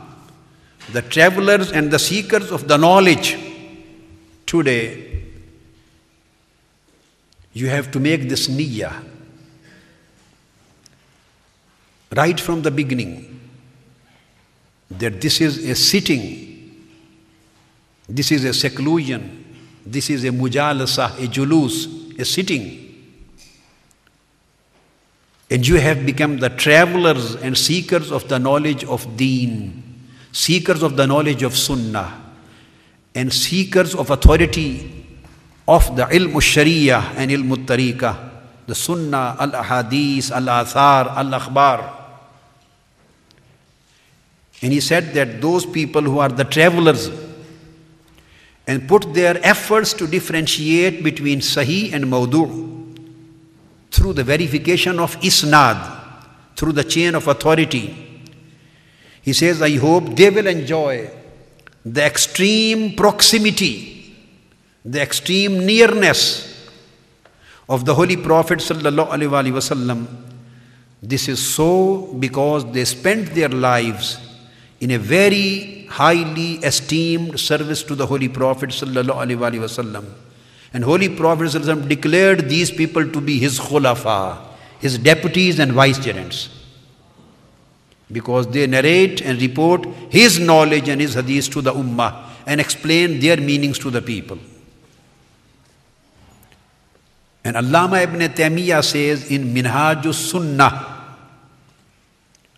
the 0.92 1.02
travelers 1.02 1.72
and 1.72 1.90
the 1.90 1.98
seekers 1.98 2.52
of 2.52 2.68
the 2.68 2.76
knowledge 2.76 3.36
today, 4.46 5.24
you 7.52 7.68
have 7.68 7.90
to 7.90 7.98
make 7.98 8.28
this 8.28 8.46
niyyah 8.46 9.02
right 12.14 12.38
from 12.38 12.62
the 12.62 12.70
beginning 12.70 13.40
that 14.90 15.20
this 15.20 15.40
is 15.40 15.58
a 15.68 15.74
sitting, 15.74 16.86
this 18.08 18.30
is 18.30 18.44
a 18.44 18.54
seclusion, 18.54 19.45
this 19.86 20.10
is 20.10 20.24
a 20.24 20.30
mujalasa, 20.30 21.22
a 21.22 21.28
julus, 21.28 22.18
a 22.18 22.24
sitting. 22.24 22.82
And 25.48 25.66
you 25.66 25.76
have 25.76 26.04
become 26.04 26.38
the 26.38 26.50
travelers 26.50 27.36
and 27.36 27.56
seekers 27.56 28.10
of 28.10 28.28
the 28.28 28.38
knowledge 28.38 28.84
of 28.84 29.16
deen 29.16 29.84
seekers 30.36 30.82
of 30.82 30.96
the 30.96 31.06
knowledge 31.06 31.42
of 31.42 31.56
Sunnah, 31.56 32.12
and 33.14 33.32
seekers 33.32 33.94
of 33.94 34.10
authority 34.10 35.06
of 35.66 35.96
the 35.96 36.04
ilm 36.04 36.42
sharia 36.42 36.98
and 37.16 37.30
ilm 37.30 37.64
tariqah, 37.64 38.30
the 38.66 38.74
Sunnah, 38.74 39.36
al 39.40 39.52
ahadith, 39.52 40.30
al 40.30 40.44
athar, 40.44 41.16
al 41.16 41.40
akhbar. 41.40 41.90
And 44.60 44.74
he 44.74 44.80
said 44.80 45.14
that 45.14 45.40
those 45.40 45.64
people 45.64 46.02
who 46.02 46.18
are 46.18 46.28
the 46.28 46.44
travelers 46.44 47.08
and 48.66 48.88
put 48.88 49.14
their 49.14 49.38
efforts 49.46 49.92
to 49.94 50.06
differentiate 50.06 51.02
between 51.04 51.40
Sahih 51.40 51.92
and 51.92 52.04
Maudu 52.04 52.74
through 53.90 54.12
the 54.12 54.24
verification 54.24 54.98
of 54.98 55.18
Isnad, 55.20 56.24
through 56.56 56.72
the 56.72 56.84
chain 56.84 57.14
of 57.14 57.28
authority 57.28 58.06
he 59.26 59.32
says, 59.32 59.60
I 59.60 59.72
hope 59.72 60.14
they 60.14 60.30
will 60.30 60.46
enjoy 60.46 61.10
the 61.84 62.04
extreme 62.04 62.94
proximity, 62.94 64.14
the 64.84 65.02
extreme 65.02 65.66
nearness 65.66 66.70
of 67.68 67.84
the 67.84 67.92
Holy 67.92 68.16
Prophet. 68.16 68.58
This 71.02 71.28
is 71.28 71.54
so 71.54 72.14
because 72.20 72.70
they 72.70 72.84
spent 72.84 73.34
their 73.34 73.48
lives 73.48 74.20
in 74.80 74.90
a 74.90 74.98
very 74.98 75.86
highly 75.86 76.54
esteemed 76.56 77.38
service 77.40 77.82
to 77.82 77.94
the 77.94 78.06
Holy 78.06 78.28
Prophet. 78.28 78.82
And 80.72 80.84
Holy 80.84 81.08
Prophet 81.08 81.88
declared 81.88 82.48
these 82.48 82.70
people 82.70 83.10
to 83.10 83.20
be 83.20 83.38
his 83.38 83.58
khulafa, 83.58 84.38
his 84.80 84.98
deputies 84.98 85.58
and 85.58 85.72
vicegerents 85.72 86.50
because 88.10 88.46
they 88.48 88.66
narrate 88.66 89.20
and 89.20 89.40
report 89.40 89.84
his 90.10 90.38
knowledge 90.38 90.88
and 90.88 91.00
his 91.00 91.14
hadith 91.14 91.50
to 91.50 91.60
the 91.60 91.72
ummah 91.72 92.24
and 92.46 92.60
explain 92.60 93.18
their 93.18 93.36
meanings 93.36 93.78
to 93.78 93.90
the 93.90 94.00
people. 94.00 94.38
And 97.44 97.56
Allama 97.56 98.02
ibn 98.02 98.20
Taymiyyah 98.20 98.84
says 98.84 99.30
in 99.30 99.54
Minhajus 99.54 100.30
Sunnah, 100.30 100.95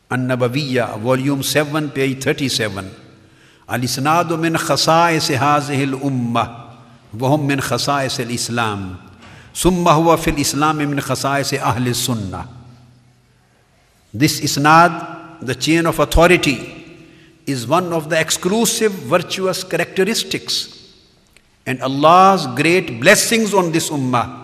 An-Nabawiyya, 0.09 0.99
volume 0.99 1.43
7, 1.43 1.89
page 1.89 2.23
37, 2.23 2.89
Al-Isnadu 3.67 4.39
min 4.39 4.53
khasa'is 4.53 5.35
hazihi 5.35 5.93
al-ummah, 5.93 6.63
وهم 7.19 7.47
من 7.47 7.61
خصائص 7.61 8.19
الإسلام 8.19 8.95
ثم 9.55 9.87
هو 9.87 10.17
في 10.17 10.29
الإسلام 10.29 10.75
من 10.75 11.01
خصائص 11.01 11.53
أهل 11.53 11.87
السنة 11.87 12.45
This 14.13 14.39
isnad 14.41 15.41
the 15.41 15.55
chain 15.55 15.85
of 15.85 15.99
authority 15.99 16.85
is 17.47 17.67
one 17.67 17.91
of 17.91 18.09
the 18.09 18.19
exclusive 18.19 18.91
virtuous 18.91 19.63
characteristics 19.63 20.93
and 21.65 21.81
Allah's 21.81 22.45
great 22.55 22.99
blessings 22.99 23.53
on 23.53 23.71
this 23.71 23.89
ummah. 23.89 24.41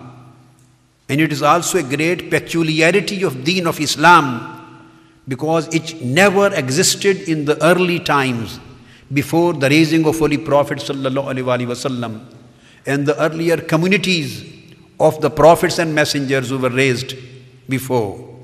And 1.08 1.20
it 1.20 1.32
is 1.32 1.42
also 1.42 1.78
a 1.78 1.82
great 1.82 2.30
peculiarity 2.30 3.22
of 3.22 3.44
deen 3.44 3.66
of 3.66 3.78
Islam 3.78 4.53
because 5.27 5.67
it 5.73 6.01
never 6.01 6.53
existed 6.53 7.17
in 7.29 7.45
the 7.45 7.61
early 7.63 7.99
times 7.99 8.59
before 9.11 9.53
the 9.53 9.69
raising 9.69 10.05
of 10.05 10.19
Holy 10.19 10.37
Prophet 10.37 10.77
wasallam 10.79 12.21
and 12.85 13.05
the 13.05 13.19
earlier 13.21 13.57
communities 13.57 14.43
of 14.99 15.19
the 15.21 15.29
prophets 15.29 15.79
and 15.79 15.93
messengers 15.93 16.49
who 16.49 16.57
were 16.57 16.69
raised 16.69 17.15
before. 17.67 18.35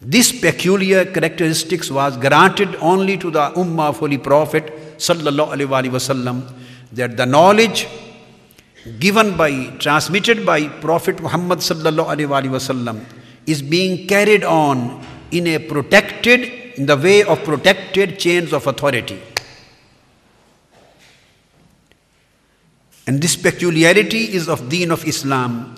This 0.00 0.30
peculiar 0.40 1.04
characteristics 1.04 1.90
was 1.90 2.16
granted 2.16 2.76
only 2.76 3.16
to 3.18 3.30
the 3.30 3.50
Ummah 3.50 3.88
of 3.90 3.98
Holy 3.98 4.18
Prophet 4.18 4.72
wasallam 4.98 6.52
that 6.92 7.16
the 7.16 7.26
knowledge 7.26 7.88
given 8.98 9.36
by 9.36 9.66
transmitted 9.78 10.46
by 10.46 10.68
Prophet 10.68 11.20
Muhammad 11.20 11.58
wasallam 11.58 13.04
is 13.46 13.60
being 13.60 14.06
carried 14.06 14.44
on 14.44 15.04
in 15.30 15.46
a 15.46 15.58
protected 15.58 16.40
in 16.78 16.86
the 16.86 16.96
way 16.96 17.22
of 17.22 17.42
protected 17.44 18.18
chains 18.18 18.52
of 18.52 18.66
authority. 18.66 19.20
And 23.06 23.20
this 23.20 23.36
peculiarity 23.36 24.34
is 24.34 24.48
of 24.48 24.68
Deen 24.68 24.90
of 24.90 25.06
Islam 25.06 25.74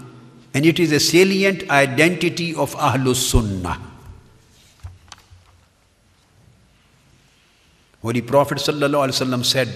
and 0.52 0.66
it 0.66 0.80
is 0.80 0.92
a 0.92 1.00
salient 1.00 1.70
identity 1.70 2.54
of 2.54 2.74
Ahlus 2.74 3.30
Sunnah. 3.30 3.80
Holy 8.02 8.22
Prophet 8.22 8.58
ﷺ 8.58 9.44
said, 9.44 9.68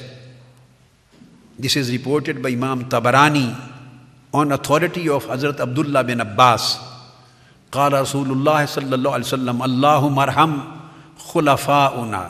this 1.59 1.77
is 1.77 1.93
reported 1.93 2.43
by 2.43 2.51
Imam 2.51 2.87
Tabarani 2.87 3.55
on 4.33 4.51
authority 4.51 5.09
of 5.09 5.25
Hazrat 5.27 5.61
Abdullah 5.61 6.03
bin 6.03 6.21
Abbas. 6.21 6.94
قال 7.75 7.95
رسول 7.95 8.31
اللہ 8.31 8.65
صلی 8.73 8.93
اللہ 8.93 9.09
علیہ 9.09 9.27
وسلم 9.27 9.63
اللہ 9.63 10.07
مرحم 10.13 10.59
خلفا 11.33 11.85
انا 11.87 12.29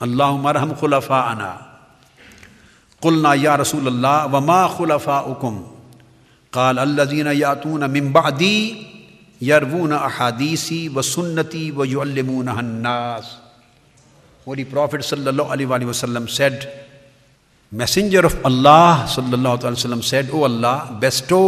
اللہ 0.00 0.32
مرحم 0.42 0.72
خلف 0.80 1.10
انا 1.10 1.54
قلنا 3.02 3.32
یا 3.34 3.56
رسول 3.56 3.86
اللہ، 3.86 4.26
وما 4.32 4.66
ما 4.76 5.16
اکم 5.16 5.62
قال 6.52 6.78
اللہ 6.78 7.32
یاتون 7.32 7.82
یر 7.82 8.42
یرون 9.40 9.92
احادیثی 9.92 10.88
و 10.88 11.02
سنتی 11.02 11.70
و 11.70 11.82
الناس۔ 12.00 13.24
وماس 14.46 14.70
پرافٹ 14.70 15.04
صلی 15.04 15.28
اللہ 15.28 15.56
علیہ 15.56 15.66
وآلہ 15.66 15.84
وسلم 15.84 16.26
سیڈ 16.26 16.64
میسنجر 17.72 18.24
آف 18.24 18.36
اللہ 18.44 19.04
صلی 19.08 19.32
اللہ 19.32 19.48
علیہ 19.48 19.70
وسلم 19.70 20.00
said 20.00 20.30
O 20.32 20.44
Allah 20.44 20.90
bestow 20.98 21.42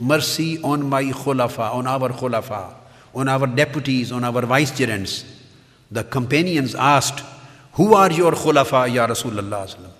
mercy 0.00 0.60
on 0.62 0.88
my 0.88 1.04
khulafa, 1.04 1.74
on 1.74 1.86
our 1.86 2.08
khulafa, 2.10 2.74
on 3.14 3.28
our 3.28 3.46
deputies, 3.46 4.12
on 4.12 4.24
our 4.24 4.42
vicegerents. 4.42 5.24
The 5.90 6.04
companions 6.04 6.74
asked, 6.74 7.24
Who 7.74 7.94
are 7.94 8.10
your 8.12 8.32
khulafa, 8.32 8.92
Ya 8.92 9.06
Rasulullah? 9.06 9.90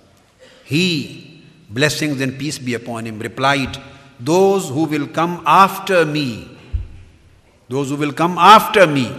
He, 0.65 1.43
blessings 1.71 2.21
and 2.21 2.39
peace 2.39 2.59
be 2.59 2.75
upon 2.75 3.07
him, 3.07 3.19
replied, 3.19 3.79
Those 4.21 4.69
who 4.69 4.85
will 4.85 5.07
come 5.09 5.43
after 5.47 6.05
me. 6.05 6.57
Those 7.69 7.91
who 7.91 7.97
will 7.97 8.13
come 8.13 8.39
after 8.39 8.87
me 8.87 9.15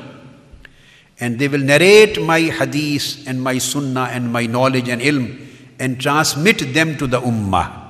and 1.20 1.38
they 1.38 1.48
will 1.48 1.60
narrate 1.60 2.22
my 2.22 2.40
hadith 2.40 3.28
and 3.28 3.42
my 3.42 3.58
sunnah 3.58 4.10
and 4.12 4.32
my 4.32 4.46
knowledge 4.46 4.88
and 4.88 5.02
ilm 5.02 5.46
and 5.80 6.00
transmit 6.00 6.74
them 6.74 6.98
to 6.98 7.08
the 7.08 7.20
ummah. 7.20 7.89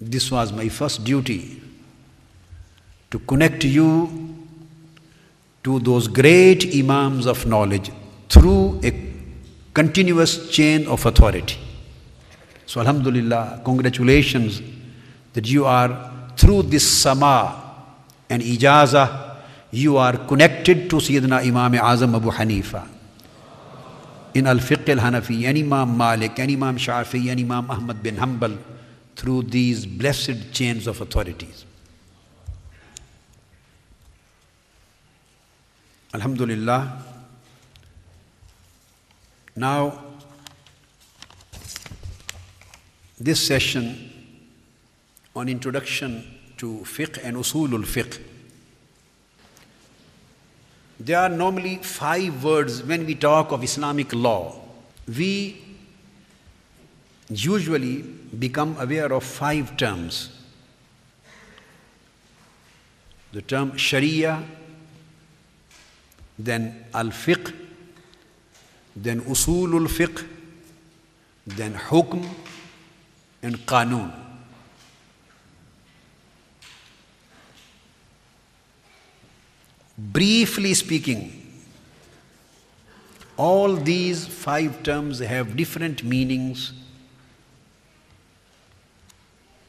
This 0.00 0.30
was 0.30 0.52
my 0.52 0.68
first 0.68 1.04
duty 1.04 1.62
to 3.10 3.18
connect 3.20 3.64
you 3.64 4.36
to 5.62 5.78
those 5.80 6.08
great 6.08 6.74
imams 6.74 7.26
of 7.26 7.46
knowledge 7.46 7.90
through 8.28 8.80
a 8.84 8.92
continuous 9.72 10.50
chain 10.50 10.86
of 10.86 11.06
authority. 11.06 11.58
So, 12.66 12.80
Alhamdulillah, 12.80 13.62
congratulations 13.64 14.60
that 15.32 15.46
you 15.48 15.64
are 15.64 16.10
through 16.36 16.64
this 16.64 16.86
sama 16.86 17.62
and 18.28 18.42
ijaza, 18.42 19.36
you 19.70 19.96
are 19.96 20.16
connected 20.16 20.90
to 20.90 20.96
Sayyidina 20.96 21.46
Imam 21.46 21.72
Azam 21.72 22.14
Abu 22.16 22.30
Hanifa. 22.30 22.88
in 24.34 24.46
Al 24.48 24.58
Fiqh 24.58 24.88
al 24.88 24.98
Hanafi 24.98 25.46
Imam 25.46 25.96
Malik 25.96 26.38
Imam 26.40 26.76
Shafi 26.76 27.30
Imam 27.30 27.70
Ahmad 27.70 28.02
bin 28.02 28.16
Hanbal 28.16 28.58
through 29.24 29.40
these 29.42 29.86
blessed 29.86 30.52
chains 30.52 30.86
of 30.86 31.00
authorities. 31.00 31.64
Alhamdulillah. 36.12 37.02
Now, 39.56 39.98
this 43.18 43.46
session 43.46 44.12
on 45.34 45.48
introduction 45.48 46.22
to 46.58 46.80
fiqh 46.84 47.18
and 47.24 47.38
usulul 47.38 47.86
fiqh. 47.86 48.20
There 51.00 51.18
are 51.18 51.30
normally 51.30 51.76
five 51.78 52.44
words 52.44 52.82
when 52.82 53.06
we 53.06 53.14
talk 53.14 53.52
of 53.52 53.64
Islamic 53.64 54.12
law. 54.12 54.60
We 55.08 55.62
usually 57.30 58.04
become 58.38 58.76
aware 58.78 59.12
of 59.12 59.24
five 59.24 59.76
terms. 59.76 60.30
The 63.32 63.42
term 63.42 63.76
Sharia, 63.76 64.42
then 66.38 66.84
Al 66.94 67.06
Fiqh, 67.06 67.52
then 68.94 69.20
Usulul 69.22 69.88
Fiqh, 69.88 70.24
then 71.46 71.74
Hukm, 71.74 72.26
and 73.42 73.56
Qanun. 73.66 74.12
Briefly 79.96 80.74
speaking, 80.74 81.40
all 83.36 83.74
these 83.74 84.26
five 84.26 84.82
terms 84.82 85.18
have 85.18 85.56
different 85.56 86.04
meanings 86.04 86.72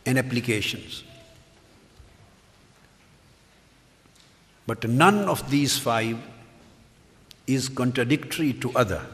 and 0.05 0.17
applications. 0.19 1.03
But 4.67 4.87
none 4.87 5.25
of 5.25 5.49
these 5.49 5.77
five 5.77 6.17
is 7.47 7.69
contradictory 7.69 8.53
to 8.53 8.71
other. 8.75 9.05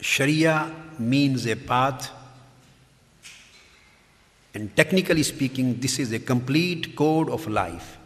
Sharia 0.00 0.72
means 0.98 1.46
a 1.46 1.56
path, 1.56 2.10
and 4.54 4.74
technically 4.76 5.22
speaking, 5.22 5.80
this 5.80 5.98
is 5.98 6.12
a 6.12 6.18
complete 6.18 6.94
code 6.94 7.28
of 7.28 7.46
life 7.48 7.98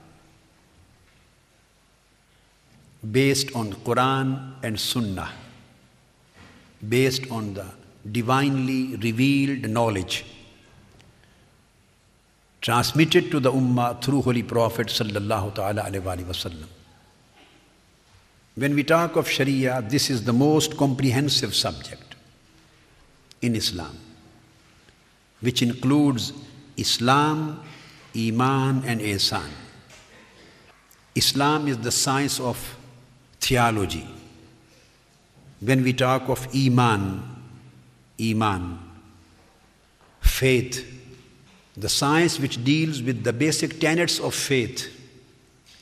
based 3.12 3.54
on 3.54 3.72
Quran 3.72 4.54
and 4.62 4.78
Sunnah 4.78 5.30
based 6.86 7.30
on 7.30 7.54
the 7.54 7.66
divinely 8.10 8.96
revealed 8.96 9.68
knowledge 9.68 10.24
transmitted 12.60 13.30
to 13.30 13.40
the 13.40 13.52
ummah 13.52 14.00
through 14.02 14.22
holy 14.22 14.42
prophet 14.42 14.88
sallallahu 14.88 15.54
alaihi 15.54 16.24
wasallam 16.32 16.68
when 18.54 18.74
we 18.74 18.82
talk 18.82 19.16
of 19.16 19.28
sharia 19.28 19.82
this 19.82 20.10
is 20.10 20.24
the 20.24 20.32
most 20.32 20.76
comprehensive 20.76 21.54
subject 21.54 22.14
in 23.42 23.54
islam 23.54 23.96
which 25.40 25.62
includes 25.62 26.32
islam 26.76 27.60
iman 28.16 28.82
and 28.86 29.00
ihsan. 29.00 29.50
Islam 31.14 31.68
is 31.68 31.78
the 31.78 31.90
science 31.90 32.40
of 32.40 32.76
theology 33.40 34.06
when 35.60 35.82
we 35.82 35.92
talk 35.92 36.28
of 36.28 36.46
Iman, 36.54 37.22
Iman, 38.20 38.78
faith, 40.20 40.86
the 41.76 41.88
science 41.88 42.38
which 42.38 42.62
deals 42.64 43.02
with 43.02 43.24
the 43.24 43.32
basic 43.32 43.80
tenets 43.80 44.18
of 44.18 44.34
faith, 44.34 44.88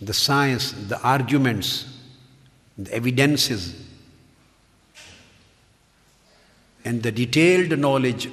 the 0.00 0.14
science, 0.14 0.72
the 0.72 1.00
arguments, 1.00 2.00
the 2.76 2.92
evidences, 2.92 3.82
and 6.84 7.02
the 7.02 7.10
detailed 7.12 7.78
knowledge 7.78 8.30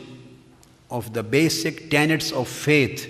of 0.92 1.14
the 1.14 1.24
basic 1.24 1.90
tenets 1.90 2.32
of 2.32 2.48
faith, 2.48 3.10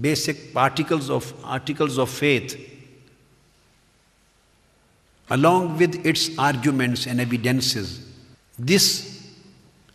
basic 0.00 0.54
particles 0.54 1.10
of 1.10 1.34
articles 1.44 1.98
of 1.98 2.08
faith 2.08 2.77
along 5.30 5.78
with 5.78 6.06
its 6.06 6.36
arguments 6.38 7.06
and 7.06 7.20
evidences. 7.20 8.06
This 8.58 9.28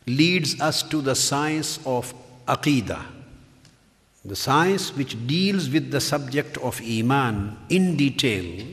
leads 0.06 0.60
us 0.62 0.84
to 0.84 1.02
the 1.02 1.16
science 1.16 1.80
of 1.86 2.14
Aqidah, 2.48 3.02
the 4.26 4.36
science 4.36 4.96
which 4.96 5.16
deals 5.28 5.70
with 5.70 5.92
the 5.92 6.02
subject 6.02 6.58
of 6.58 6.82
Iman 6.82 7.58
in 7.70 7.96
detail, 7.98 8.66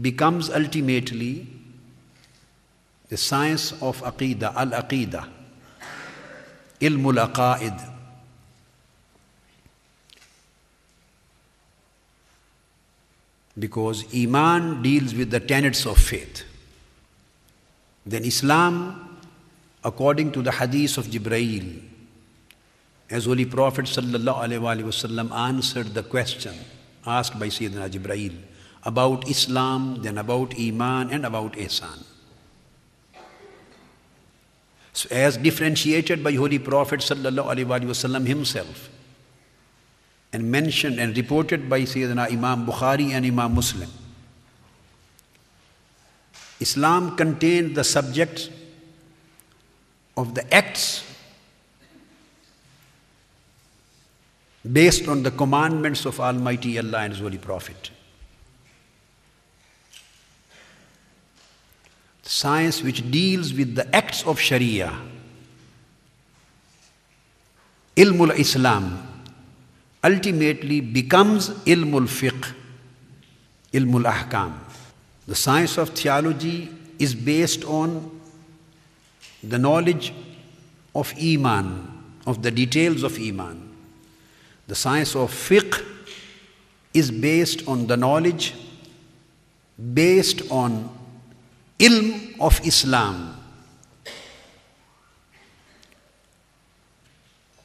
becomes 0.00 0.50
ultimately 0.50 1.46
the 3.08 3.16
science 3.16 3.72
of 3.82 4.02
Aqidah, 4.02 4.54
Al 4.54 4.70
Aqidah, 4.70 5.28
Ilmul 6.80 7.32
Aqaid. 7.32 7.95
Because 13.58 14.04
Iman 14.14 14.82
deals 14.82 15.14
with 15.14 15.30
the 15.30 15.40
tenets 15.40 15.86
of 15.86 15.98
faith. 15.98 16.44
Then 18.04 18.24
Islam, 18.24 19.18
according 19.82 20.32
to 20.32 20.42
the 20.42 20.52
hadith 20.52 20.98
of 20.98 21.06
Jibreel, 21.06 21.82
as 23.08 23.24
Holy 23.24 23.44
Prophet 23.44 23.86
wasallam 23.86 25.32
answered 25.32 25.94
the 25.94 26.02
question 26.02 26.54
asked 27.06 27.38
by 27.38 27.46
Sayyidina 27.46 27.88
Jibreel 27.90 28.34
about 28.84 29.28
Islam, 29.28 30.02
then 30.02 30.18
about 30.18 30.54
Iman, 30.58 31.10
and 31.10 31.24
about 31.24 31.54
Ihsan. 31.54 32.04
So, 34.92 35.08
as 35.10 35.36
differentiated 35.36 36.22
by 36.22 36.32
Holy 36.32 36.58
Prophet 36.58 37.00
wasallam 37.00 38.26
himself, 38.26 38.88
and 40.32 40.50
mentioned 40.50 40.98
and 40.98 41.16
reported 41.16 41.68
by 41.68 41.82
Sayyidina 41.82 42.30
Imam 42.30 42.66
Bukhari 42.66 43.10
and 43.10 43.24
Imam 43.24 43.54
Muslim. 43.54 43.90
Islam 46.60 47.16
contained 47.16 47.74
the 47.74 47.84
subject 47.84 48.50
of 50.16 50.34
the 50.34 50.54
acts 50.54 51.04
based 54.72 55.06
on 55.08 55.22
the 55.22 55.30
commandments 55.30 56.04
of 56.06 56.18
Almighty 56.18 56.78
Allah 56.78 56.98
and 56.98 57.12
His 57.12 57.20
Holy 57.20 57.38
Prophet. 57.38 57.90
Science 62.22 62.82
which 62.82 63.08
deals 63.10 63.52
with 63.52 63.74
the 63.76 63.94
acts 63.94 64.24
of 64.24 64.40
Sharia, 64.40 64.92
Ilmul 67.94 68.36
Islam, 68.36 69.05
ultimately 70.08 70.80
becomes 70.80 71.48
ilmul 71.74 72.08
fiqh, 72.18 72.52
ilmul 73.72 74.06
ahkam. 74.14 74.52
The 75.26 75.34
science 75.34 75.78
of 75.78 75.90
theology 75.90 76.68
is 76.98 77.14
based 77.14 77.64
on 77.64 78.20
the 79.42 79.58
knowledge 79.58 80.12
of 80.94 81.12
Iman, 81.20 81.68
of 82.26 82.42
the 82.42 82.50
details 82.50 83.02
of 83.02 83.18
Iman. 83.18 83.62
The 84.68 84.74
science 84.74 85.16
of 85.16 85.30
fiqh 85.30 85.84
is 86.94 87.10
based 87.10 87.66
on 87.68 87.86
the 87.86 87.96
knowledge 87.96 88.54
based 89.92 90.50
on 90.50 90.88
ilm 91.78 92.40
of 92.40 92.60
Islam. 92.66 93.36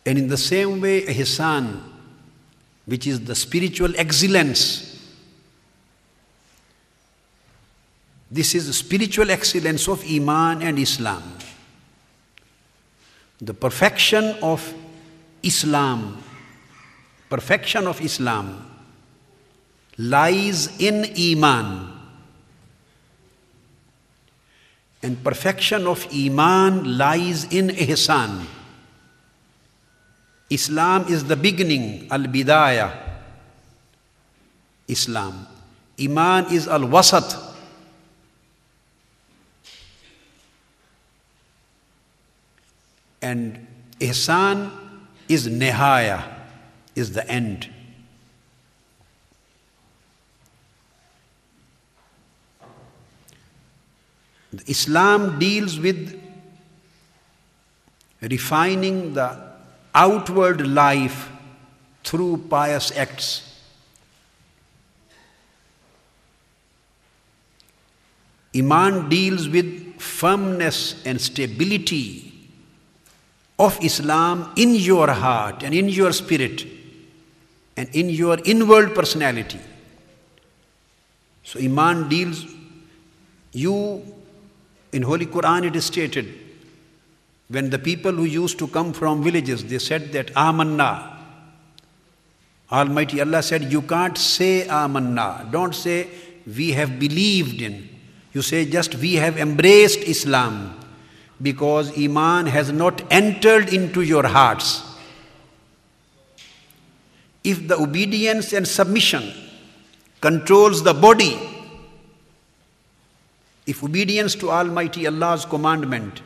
And 0.05 0.17
in 0.17 0.27
the 0.27 0.37
same 0.37 0.81
way, 0.81 1.03
ihsan 1.03 1.90
which 2.85 3.07
is 3.07 3.21
the 3.25 3.35
spiritual 3.35 3.93
excellence. 3.95 4.87
This 8.29 8.55
is 8.55 8.67
the 8.67 8.73
spiritual 8.73 9.29
excellence 9.29 9.87
of 9.87 10.03
Iman 10.09 10.61
and 10.61 10.79
Islam. 10.79 11.23
The 13.41 13.53
perfection 13.53 14.35
of 14.41 14.73
Islam, 15.43 16.23
perfection 17.29 17.87
of 17.87 18.01
Islam 18.01 18.71
lies 19.97 20.79
in 20.79 21.05
Iman. 21.17 21.91
And 25.03 25.23
perfection 25.23 25.87
of 25.87 26.07
Iman 26.13 26.97
lies 26.97 27.45
in 27.45 27.69
Ihsan. 27.69 28.45
Islam 30.51 31.07
is 31.07 31.23
the 31.23 31.37
beginning, 31.37 32.07
al 32.11 32.27
bidayah. 32.27 32.91
Islam. 34.85 35.47
Iman 35.97 36.51
is 36.51 36.67
al 36.67 36.81
wasat. 36.81 37.39
And 43.21 43.65
ihsan 44.01 44.71
is 45.29 45.47
nihaya, 45.47 46.27
is 46.95 47.13
the 47.13 47.25
end. 47.31 47.69
Islam 54.67 55.39
deals 55.39 55.79
with 55.79 56.19
refining 58.21 59.13
the 59.13 59.50
outward 59.93 60.65
life 60.67 61.29
through 62.03 62.45
pious 62.49 62.91
acts. 62.95 63.47
Iman 68.55 69.09
deals 69.09 69.47
with 69.47 69.99
firmness 69.99 71.01
and 71.05 71.21
stability 71.21 72.49
of 73.57 73.77
Islam 73.83 74.51
in 74.57 74.75
your 74.75 75.09
heart 75.09 75.63
and 75.63 75.73
in 75.73 75.87
your 75.87 76.11
spirit 76.11 76.65
and 77.77 77.87
in 77.95 78.09
your 78.09 78.39
inward 78.43 78.93
personality. 78.93 79.59
So 81.43 81.59
Iman 81.59 82.09
deals 82.09 82.45
you 83.53 84.03
in 84.91 85.03
Holy 85.03 85.25
Quran 85.25 85.65
it 85.65 85.75
is 85.75 85.85
stated 85.85 86.50
when 87.51 87.69
the 87.69 87.77
people 87.77 88.13
who 88.13 88.23
used 88.23 88.57
to 88.59 88.67
come 88.67 88.93
from 88.93 89.23
villages 89.23 89.63
they 89.65 89.77
said 89.79 90.11
that 90.13 90.27
amanna. 90.33 91.17
Almighty 92.71 93.19
Allah 93.19 93.43
said 93.43 93.71
you 93.71 93.81
can't 93.81 94.17
say 94.17 94.65
amanna. 94.67 95.51
Don't 95.51 95.75
say 95.75 96.07
we 96.47 96.71
have 96.71 96.97
believed 96.97 97.61
in. 97.61 97.89
You 98.33 98.41
say 98.41 98.65
just 98.65 98.95
we 98.95 99.15
have 99.15 99.37
embraced 99.37 99.99
Islam 99.99 100.79
because 101.41 101.91
Iman 101.97 102.45
has 102.45 102.71
not 102.71 103.03
entered 103.11 103.73
into 103.73 104.01
your 104.01 104.25
hearts. 104.27 104.83
If 107.43 107.67
the 107.67 107.77
obedience 107.77 108.53
and 108.53 108.65
submission 108.67 109.33
controls 110.21 110.83
the 110.83 110.93
body, 110.93 111.37
if 113.67 113.83
obedience 113.83 114.35
to 114.35 114.51
Almighty 114.51 115.07
Allah's 115.07 115.43
commandment, 115.43 116.21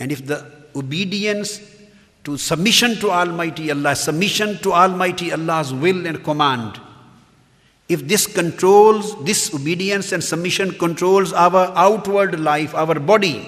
and 0.00 0.10
if 0.10 0.26
the 0.26 0.44
obedience 0.74 1.60
to 2.24 2.36
submission 2.36 2.96
to 2.96 3.10
Almighty 3.10 3.70
Allah, 3.70 3.94
submission 3.94 4.58
to 4.58 4.72
Almighty 4.72 5.30
Allah's 5.32 5.72
will 5.72 6.06
and 6.06 6.24
command, 6.24 6.80
if 7.88 8.06
this 8.08 8.26
controls, 8.26 9.22
this 9.24 9.52
obedience 9.52 10.12
and 10.12 10.24
submission 10.24 10.72
controls 10.72 11.32
our 11.32 11.72
outward 11.76 12.40
life, 12.40 12.74
our 12.74 12.98
body, 12.98 13.44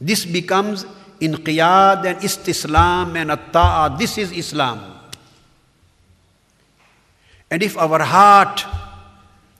this 0.00 0.24
becomes 0.24 0.86
inqiyad 1.20 2.04
and 2.04 2.18
istislam 2.20 3.16
and 3.16 3.30
atta'a. 3.30 3.98
This 3.98 4.18
is 4.18 4.32
Islam. 4.32 4.98
And 7.50 7.62
if 7.62 7.76
our 7.76 8.02
heart 8.02 8.64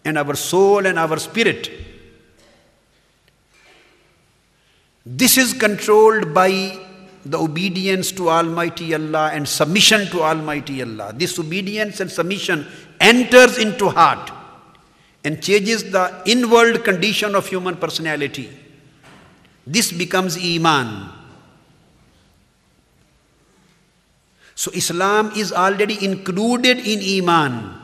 and 0.05 0.16
our 0.16 0.34
soul 0.34 0.86
and 0.86 0.98
our 0.98 1.18
spirit, 1.18 1.82
this 5.05 5.36
is 5.36 5.53
controlled 5.53 6.32
by 6.32 6.78
the 7.24 7.38
obedience 7.38 8.12
to 8.12 8.28
Almighty 8.30 8.94
Allah 8.94 9.30
and 9.32 9.48
submission 9.48 10.07
to 10.09 10.22
Almighty 10.22 10.82
Allah. 10.82 11.12
This 11.14 11.38
obedience 11.38 12.00
and 12.00 12.11
submission 12.11 12.66
enters 13.00 13.59
into 13.59 13.88
heart 13.90 14.30
and 15.24 15.42
changes 15.42 15.90
the 15.90 16.22
inward 16.26 16.84
condition 16.84 17.34
of 17.34 17.46
human 17.46 17.76
personality. 17.76 18.50
This 19.66 19.92
becomes 19.92 20.36
Iman. 20.36 21.11
So 24.55 24.70
Islam 24.72 25.32
is 25.36 25.53
already 25.53 26.05
included 26.05 26.78
in 26.78 27.22
Iman. 27.22 27.82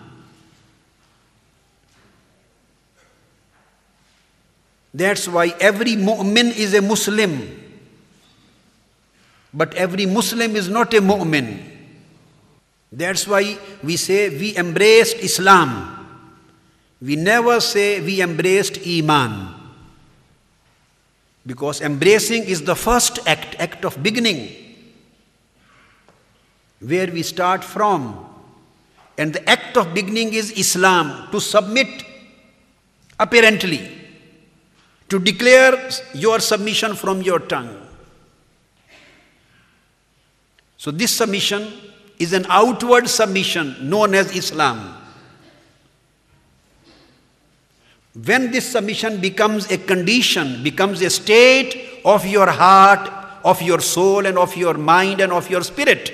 That's 4.99 5.29
why 5.29 5.55
every 5.61 5.95
mu'min 5.95 6.51
is 6.59 6.75
a 6.75 6.83
Muslim. 6.83 7.55
But 9.55 9.75
every 9.75 10.07
Muslim 10.07 10.57
is 10.57 10.69
not 10.69 10.93
a 10.93 11.01
mu'min. 11.01 11.63
That's 12.91 13.29
why 13.29 13.59
we 13.85 13.97
say 13.97 14.29
we 14.29 14.57
embraced 14.57 15.19
Islam. 15.19 15.95
We 17.01 17.15
never 17.15 17.61
say 17.61 18.01
we 18.01 18.21
embraced 18.21 18.85
Iman. 18.85 19.55
Because 21.47 21.81
embracing 21.81 22.43
is 22.43 22.63
the 22.63 22.75
first 22.75 23.21
act, 23.25 23.55
act 23.61 23.85
of 23.85 24.03
beginning, 24.03 24.51
where 26.81 27.07
we 27.07 27.23
start 27.23 27.63
from. 27.63 28.27
And 29.17 29.33
the 29.33 29.49
act 29.49 29.77
of 29.77 29.95
beginning 29.95 30.35
is 30.35 30.51
Islam, 30.51 31.31
to 31.31 31.41
submit 31.41 32.03
apparently, 33.21 33.98
to 35.09 35.19
declare 35.19 35.91
your 36.15 36.41
submission 36.41 36.95
from 36.95 37.23
your 37.23 37.39
tongue. 37.39 37.87
So, 40.77 40.91
this 40.91 41.11
submission 41.11 41.73
is 42.19 42.33
an 42.33 42.47
outward 42.49 43.09
submission 43.09 43.77
known 43.89 44.15
as 44.15 44.35
Islam. 44.37 44.95
When 48.25 48.51
this 48.51 48.71
submission 48.71 49.21
becomes 49.21 49.71
a 49.71 49.79
condition, 49.79 50.63
becomes 50.63 51.01
a 51.03 51.11
state 51.11 52.01
of 52.05 52.27
your 52.27 52.51
heart, 52.51 53.11
of 53.45 53.63
your 53.63 53.81
soul, 53.81 54.27
and 54.27 54.37
of 54.37 54.57
your 54.57 54.75
mind, 54.75 55.21
and 55.21 55.33
of 55.33 55.49
your 55.49 55.63
spirit, 55.63 56.13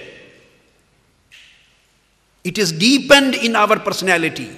it 2.42 2.58
is 2.58 2.72
deepened 2.72 3.34
in 3.34 3.56
our 3.56 3.78
personality. 3.78 4.50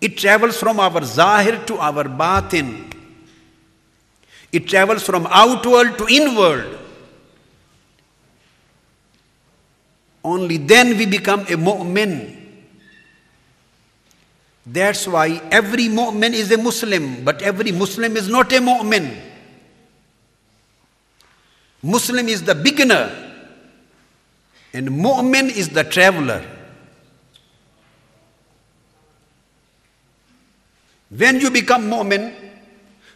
It 0.00 0.18
travels 0.18 0.58
from 0.58 0.78
our 0.78 1.02
zahir 1.04 1.64
to 1.66 1.78
our 1.78 2.04
batin. 2.04 2.89
It 4.52 4.66
travels 4.66 5.02
from 5.02 5.26
outward 5.30 5.96
to 5.98 6.06
inward. 6.08 6.78
Only 10.24 10.58
then 10.58 10.98
we 10.98 11.06
become 11.06 11.40
a 11.40 11.56
mu'min. 11.56 12.36
That's 14.66 15.06
why 15.06 15.40
every 15.50 15.88
mu'min 15.88 16.32
is 16.32 16.52
a 16.52 16.58
Muslim, 16.58 17.24
but 17.24 17.42
every 17.42 17.72
Muslim 17.72 18.16
is 18.16 18.28
not 18.28 18.52
a 18.52 18.56
mu'min. 18.56 19.16
Muslim 21.82 22.28
is 22.28 22.42
the 22.42 22.54
beginner, 22.54 23.10
and 24.74 24.88
mu'min 24.88 25.48
is 25.48 25.70
the 25.70 25.84
traveler. 25.84 26.44
When 31.08 31.40
you 31.40 31.50
become 31.50 31.88
mu'min, 31.90 32.34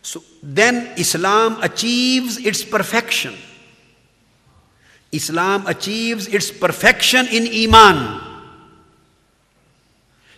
so 0.05 0.22
then 0.42 0.92
Islam 0.98 1.57
achieves 1.62 2.36
its 2.36 2.62
perfection. 2.62 3.34
Islam 5.11 5.66
achieves 5.66 6.26
its 6.26 6.50
perfection 6.50 7.26
in 7.28 7.48
Iman, 7.48 8.20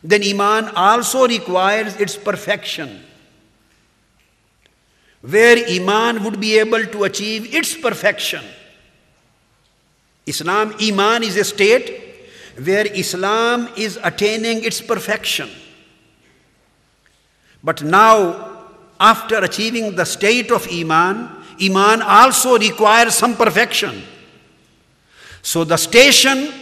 then 0.05 0.23
Iman 0.23 0.69
also 0.77 1.27
requires 1.27 1.97
its 1.97 2.17
perfection. 2.17 3.03
Where 5.23 5.59
Iman 5.69 6.23
would 6.23 6.39
be 6.39 6.59
able 6.61 6.85
to 6.87 7.03
achieve 7.03 7.53
its 7.53 7.75
perfection. 7.75 8.45
Islam, 10.27 10.77
Iman 10.81 11.25
is 11.25 11.37
a 11.37 11.43
state 11.43 12.29
where 12.63 12.87
Islam 12.87 13.69
is 13.77 13.99
attaining 14.05 14.63
its 14.63 14.81
perfection. 14.81 15.51
But 17.65 17.83
now, 17.83 18.56
after 18.99 19.39
achieving 19.39 19.95
the 19.95 20.05
state 20.05 20.51
of 20.51 20.67
Iman, 20.71 21.31
Iman 21.61 22.03
also 22.03 22.59
requires 22.59 23.15
some 23.15 23.37
perfection. 23.37 24.03
So 25.43 25.65
the 25.65 25.77
station 25.77 26.53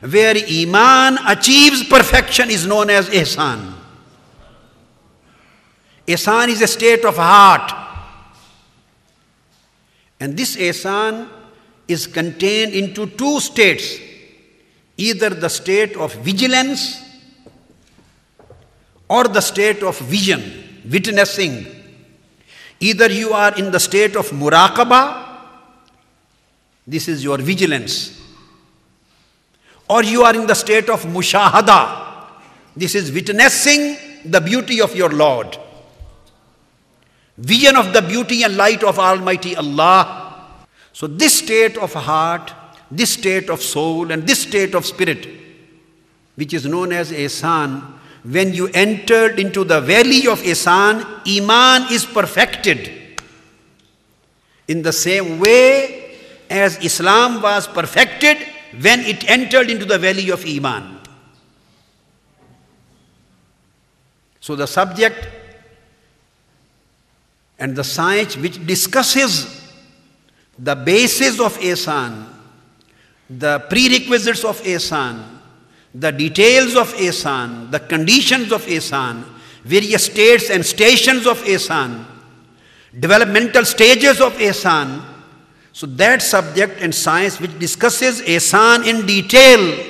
where 0.00 0.34
Iman 0.36 1.18
achieves 1.26 1.84
perfection 1.84 2.50
is 2.50 2.66
known 2.66 2.90
as 2.90 3.08
Ihsan. 3.10 3.74
Ihsan 6.06 6.48
is 6.48 6.62
a 6.62 6.66
state 6.66 7.04
of 7.04 7.16
heart. 7.16 7.72
And 10.18 10.36
this 10.36 10.56
Ihsan 10.56 11.28
is 11.86 12.06
contained 12.06 12.72
into 12.72 13.06
two 13.06 13.40
states 13.40 13.98
either 14.96 15.30
the 15.30 15.48
state 15.48 15.96
of 15.96 16.14
vigilance 16.16 17.02
or 19.08 19.24
the 19.24 19.40
state 19.40 19.82
of 19.82 19.98
vision, 19.98 20.82
witnessing. 20.88 21.79
Either 22.80 23.10
you 23.10 23.32
are 23.32 23.54
in 23.56 23.70
the 23.70 23.80
state 23.80 24.16
of 24.16 24.28
muraqabah, 24.30 25.26
this 26.86 27.06
is 27.08 27.22
your 27.22 27.38
vigilance 27.38 28.20
or 29.90 30.04
you 30.04 30.22
are 30.22 30.34
in 30.36 30.46
the 30.46 30.54
state 30.54 30.88
of 30.88 31.02
mushahada. 31.02 32.28
This 32.76 32.94
is 32.94 33.10
witnessing 33.10 33.96
the 34.24 34.40
beauty 34.40 34.80
of 34.80 34.94
your 34.94 35.10
Lord. 35.10 35.58
Vision 37.36 37.74
of 37.76 37.92
the 37.92 38.00
beauty 38.00 38.44
and 38.44 38.56
light 38.56 38.84
of 38.84 39.00
Almighty 39.00 39.56
Allah. 39.56 40.66
So, 40.92 41.08
this 41.08 41.38
state 41.38 41.76
of 41.76 41.92
heart, 41.92 42.52
this 42.88 43.14
state 43.14 43.50
of 43.50 43.60
soul, 43.60 44.12
and 44.12 44.26
this 44.26 44.42
state 44.42 44.74
of 44.76 44.86
spirit, 44.86 45.26
which 46.36 46.54
is 46.54 46.66
known 46.66 46.92
as 46.92 47.10
Ihsan, 47.10 47.82
when 48.22 48.52
you 48.52 48.68
entered 48.74 49.38
into 49.38 49.64
the 49.64 49.80
valley 49.80 50.26
of 50.26 50.40
Ihsan, 50.42 51.04
Iman 51.26 51.92
is 51.92 52.04
perfected. 52.04 52.90
In 54.68 54.82
the 54.82 54.92
same 54.92 55.40
way 55.40 56.16
as 56.48 56.76
Islam 56.84 57.40
was 57.40 57.66
perfected 57.66 58.36
when 58.80 59.00
it 59.00 59.28
entered 59.28 59.70
into 59.70 59.84
the 59.84 59.98
valley 59.98 60.30
of 60.30 60.44
Iman. 60.44 60.98
So, 64.40 64.56
the 64.56 64.66
subject 64.66 65.28
and 67.58 67.76
the 67.76 67.84
science 67.84 68.36
which 68.36 68.64
discusses 68.66 69.60
the 70.58 70.74
basis 70.74 71.40
of 71.40 71.56
Ihsan, 71.58 72.26
the 73.28 73.60
prerequisites 73.68 74.44
of 74.44 74.60
Ihsan, 74.62 75.39
the 75.94 76.12
details 76.12 76.76
of 76.76 76.92
Ihsan, 76.94 77.70
the 77.70 77.80
conditions 77.80 78.52
of 78.52 78.64
Ihsan, 78.66 79.24
various 79.64 80.06
states 80.06 80.50
and 80.50 80.64
stations 80.64 81.26
of 81.26 81.42
Ihsan, 81.42 82.04
developmental 82.98 83.64
stages 83.64 84.20
of 84.20 84.32
Ihsan. 84.34 85.02
So, 85.72 85.86
that 85.86 86.22
subject 86.22 86.80
and 86.80 86.94
science 86.94 87.40
which 87.40 87.58
discusses 87.58 88.20
Ihsan 88.22 88.86
in 88.86 89.06
detail 89.06 89.86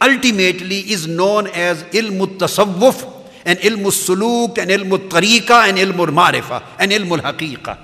ultimately 0.00 0.80
is 0.90 1.06
known 1.06 1.46
as 1.48 1.84
Ilmut 1.84 2.38
Tasawwuf 2.38 3.08
and 3.44 3.58
Ilmul 3.60 3.92
Suluk 3.92 4.58
and 4.58 4.70
Ilmul 4.70 5.08
Tariqa 5.08 5.68
and 5.68 5.78
Ilmul 5.78 6.08
Marifa 6.08 6.62
and 6.78 6.92
Ilmul 6.92 7.20
Haqiqa. 7.20 7.78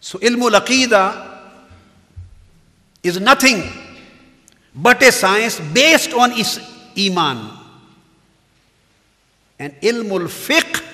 So, 0.00 0.18
Ilmul 0.18 0.52
Aqidah 0.52 1.38
is 3.02 3.20
nothing 3.20 3.85
but 4.76 5.02
a 5.02 5.10
science 5.10 5.58
based 5.72 6.12
on 6.12 6.32
is 6.32 6.60
Iman. 6.98 7.50
And 9.58 9.72
ilmul 9.80 10.28
fiqh 10.28 10.84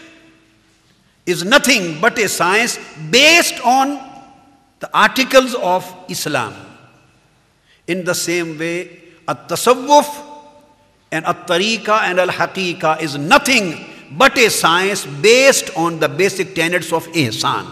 is 1.27 1.45
nothing 1.45 2.01
but 2.01 2.17
a 2.19 2.29
science 2.29 2.79
based 3.11 3.61
on 3.65 3.99
the 4.79 4.89
articles 4.95 5.55
of 5.55 5.83
Islam. 6.09 6.55
In 7.89 8.05
the 8.05 8.15
same 8.15 8.57
way, 8.59 9.03
at 9.27 9.49
tasawwuf 9.49 10.07
and 11.11 11.27
at 11.27 11.47
tariqa 11.47 12.03
and 12.03 12.21
al 12.21 12.29
haqiqa 12.29 13.03
is 13.03 13.19
nothing 13.19 13.85
but 14.13 14.37
a 14.39 14.49
science 14.49 15.07
based 15.07 15.71
on 15.77 15.99
the 15.99 16.09
basic 16.09 16.55
tenets 16.55 16.93
of 16.93 17.07
ihsan. 17.09 17.67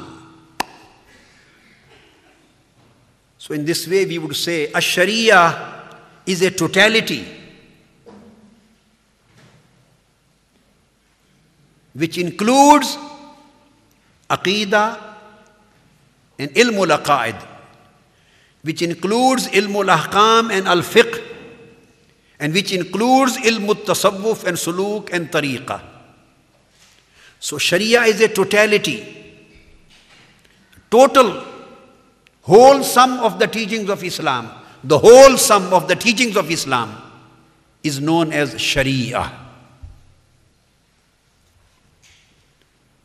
So, 3.39 3.55
in 3.55 3.65
this 3.65 3.89
way, 3.89 4.05
we 4.05 4.19
would 4.19 4.37
say, 4.37 4.71
a 4.73 4.81
sharia 4.81 5.80
is 6.31 6.43
a 6.43 6.51
totality 6.51 7.27
which 11.95 12.19
includes 12.19 12.97
aqidah 14.29 14.99
and 16.39 16.51
ilmul 16.55 16.97
aqaid, 16.97 17.37
which 18.63 18.83
includes 18.83 19.49
ilmul 19.49 19.91
ahkam 19.97 20.53
and 20.53 20.69
al 20.69 20.79
fiqh, 20.79 21.21
and 22.39 22.55
which 22.55 22.73
includes 22.73 23.37
ilmul 23.39 23.85
tasawwuf 23.85 24.45
and 24.45 24.57
suluk 24.57 25.13
and 25.13 25.31
tariqa. 25.33 25.83
So 27.41 27.59
Sharia 27.59 28.03
is 28.03 28.21
a 28.21 28.29
totality, 28.29 28.99
total, 30.91 31.43
whole 32.43 32.83
sum 32.85 33.19
of 33.21 33.39
the 33.39 33.47
teachings 33.47 33.89
of 33.91 34.05
Islam 34.05 34.60
the 34.83 34.99
whole 34.99 35.37
sum 35.37 35.73
of 35.73 35.89
the 35.89 35.97
teachings 35.97 36.37
of 36.37 36.51
Islam 36.51 36.97
is 37.83 38.01
known 38.01 38.33
as 38.33 38.61
Sharia. 38.61 39.31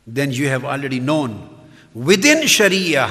Then 0.06 0.30
you 0.30 0.48
have 0.48 0.64
already 0.64 1.00
known 1.00 1.48
within 1.92 2.46
Sharia 2.46 3.10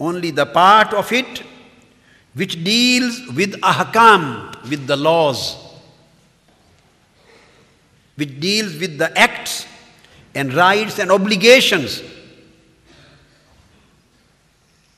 only 0.00 0.30
the 0.30 0.46
part 0.46 0.92
of 0.92 1.12
it 1.12 1.42
which 2.34 2.62
deals 2.64 3.20
with 3.28 3.52
ahkam, 3.60 4.68
with 4.68 4.86
the 4.86 4.96
laws, 4.96 5.56
which 8.16 8.40
deals 8.40 8.76
with 8.78 8.98
the 8.98 9.16
acts 9.16 9.66
and 10.34 10.52
rights 10.52 10.98
and 10.98 11.12
obligations. 11.12 12.02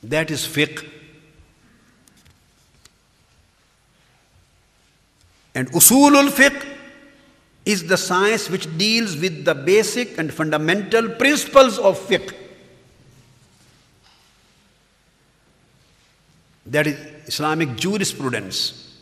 That 0.01 0.31
is 0.31 0.47
fiqh. 0.47 0.96
And 5.57 5.71
usulul 5.71 6.29
fiqh 6.29 6.65
is 7.65 7.87
the 7.87 7.97
science 7.97 8.47
which 8.47 8.65
deals 8.77 9.17
with 9.17 9.43
the 9.43 9.55
basic 9.55 10.19
and 10.19 10.31
fundamental 10.31 11.09
principles 11.09 11.79
of 11.79 11.97
fiqh. 11.97 12.31
That 16.67 16.85
is 16.85 16.99
Islamic 17.25 17.75
jurisprudence. 17.75 18.99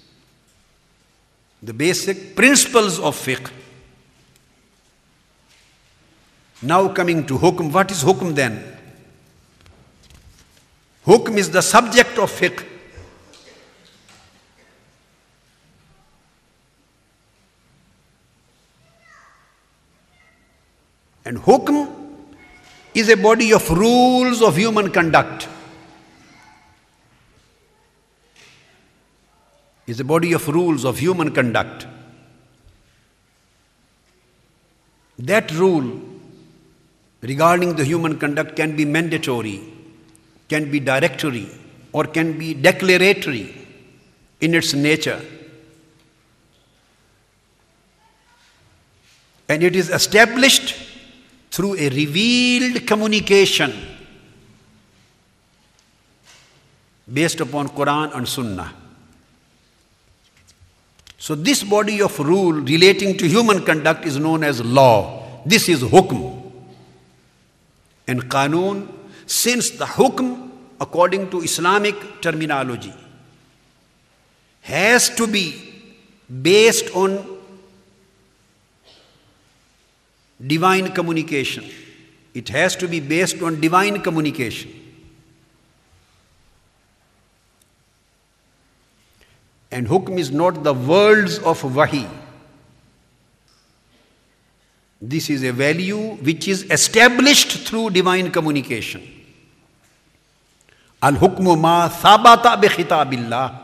The 1.61 1.73
basic 1.73 2.37
principles 2.37 2.99
of 2.99 3.17
fiqh. 3.17 3.51
Now 6.61 6.87
coming 6.87 7.25
to 7.25 7.37
hukm, 7.37 7.73
what 7.73 7.91
is 7.91 8.01
hukm 8.01 8.33
then? 8.33 8.63
Hukm 11.05 11.35
is 11.35 11.51
the 11.51 11.61
subject 11.61 12.17
of 12.17 12.31
fiqh. 12.31 12.74
And 21.25 21.37
hukm 21.39 21.91
is 22.93 23.09
a 23.09 23.17
body 23.17 23.51
of 23.51 23.67
rules 23.69 24.41
of 24.41 24.55
human 24.55 24.91
conduct. 24.91 25.47
Is 29.87 29.99
a 29.99 30.03
body 30.03 30.33
of 30.33 30.47
rules 30.47 30.85
of 30.85 30.97
human 30.99 31.33
conduct. 31.33 31.87
That 35.17 35.51
rule 35.51 35.99
regarding 37.21 37.75
the 37.75 37.83
human 37.83 38.19
conduct 38.19 38.55
can 38.55 38.75
be 38.75 38.85
mandatory, 38.85 39.61
can 40.47 40.69
be 40.71 40.79
directory, 40.79 41.49
or 41.91 42.05
can 42.05 42.37
be 42.37 42.53
declaratory 42.53 43.55
in 44.41 44.53
its 44.53 44.73
nature. 44.73 45.21
And 49.47 49.63
it 49.63 49.75
is 49.75 49.89
established 49.89 50.94
through 51.55 51.75
a 51.75 51.87
revealed 51.87 52.85
communication 52.85 53.71
based 57.11 57.39
upon 57.39 57.69
Quran 57.69 58.13
and 58.13 58.27
Sunnah. 58.27 58.73
So, 61.17 61.33
this 61.33 61.63
body 61.63 62.01
of 62.01 62.19
rule 62.19 62.51
relating 62.51 63.17
to 63.17 63.25
human 63.25 63.63
conduct 63.63 64.05
is 64.05 64.19
known 64.19 64.43
as 64.43 64.61
law. 64.61 65.23
This 65.45 65.69
is 65.69 65.81
hukm. 65.81 66.51
And 68.05 68.29
qanoon, 68.29 68.89
since 69.25 69.69
the 69.69 69.85
hukm, 69.85 70.51
according 70.81 71.29
to 71.29 71.41
Islamic 71.41 72.21
terminology, 72.21 72.93
has 74.59 75.09
to 75.15 75.25
be 75.25 75.73
based 76.41 76.93
on 76.93 77.34
divine 80.39 80.91
communication. 80.91 81.65
It 82.33 82.49
has 82.49 82.75
to 82.77 82.87
be 82.87 82.99
based 82.99 83.41
on 83.41 83.61
divine 83.61 84.01
communication. 84.01 84.71
And 89.71 89.87
hukm 89.87 90.17
is 90.17 90.31
not 90.31 90.63
the 90.63 90.73
words 90.73 91.39
of 91.39 91.63
wahi. 91.75 92.07
This 95.01 95.29
is 95.29 95.43
a 95.43 95.51
value 95.51 96.15
which 96.15 96.47
is 96.47 96.63
established 96.71 97.67
through 97.67 97.89
divine 97.91 98.31
communication. 98.31 99.01
Al 101.01 101.13
hukmu 101.13 101.59
ma 101.59 101.89
thabata 101.89 102.59
bi 102.61 102.67
khitabillah. 102.67 103.61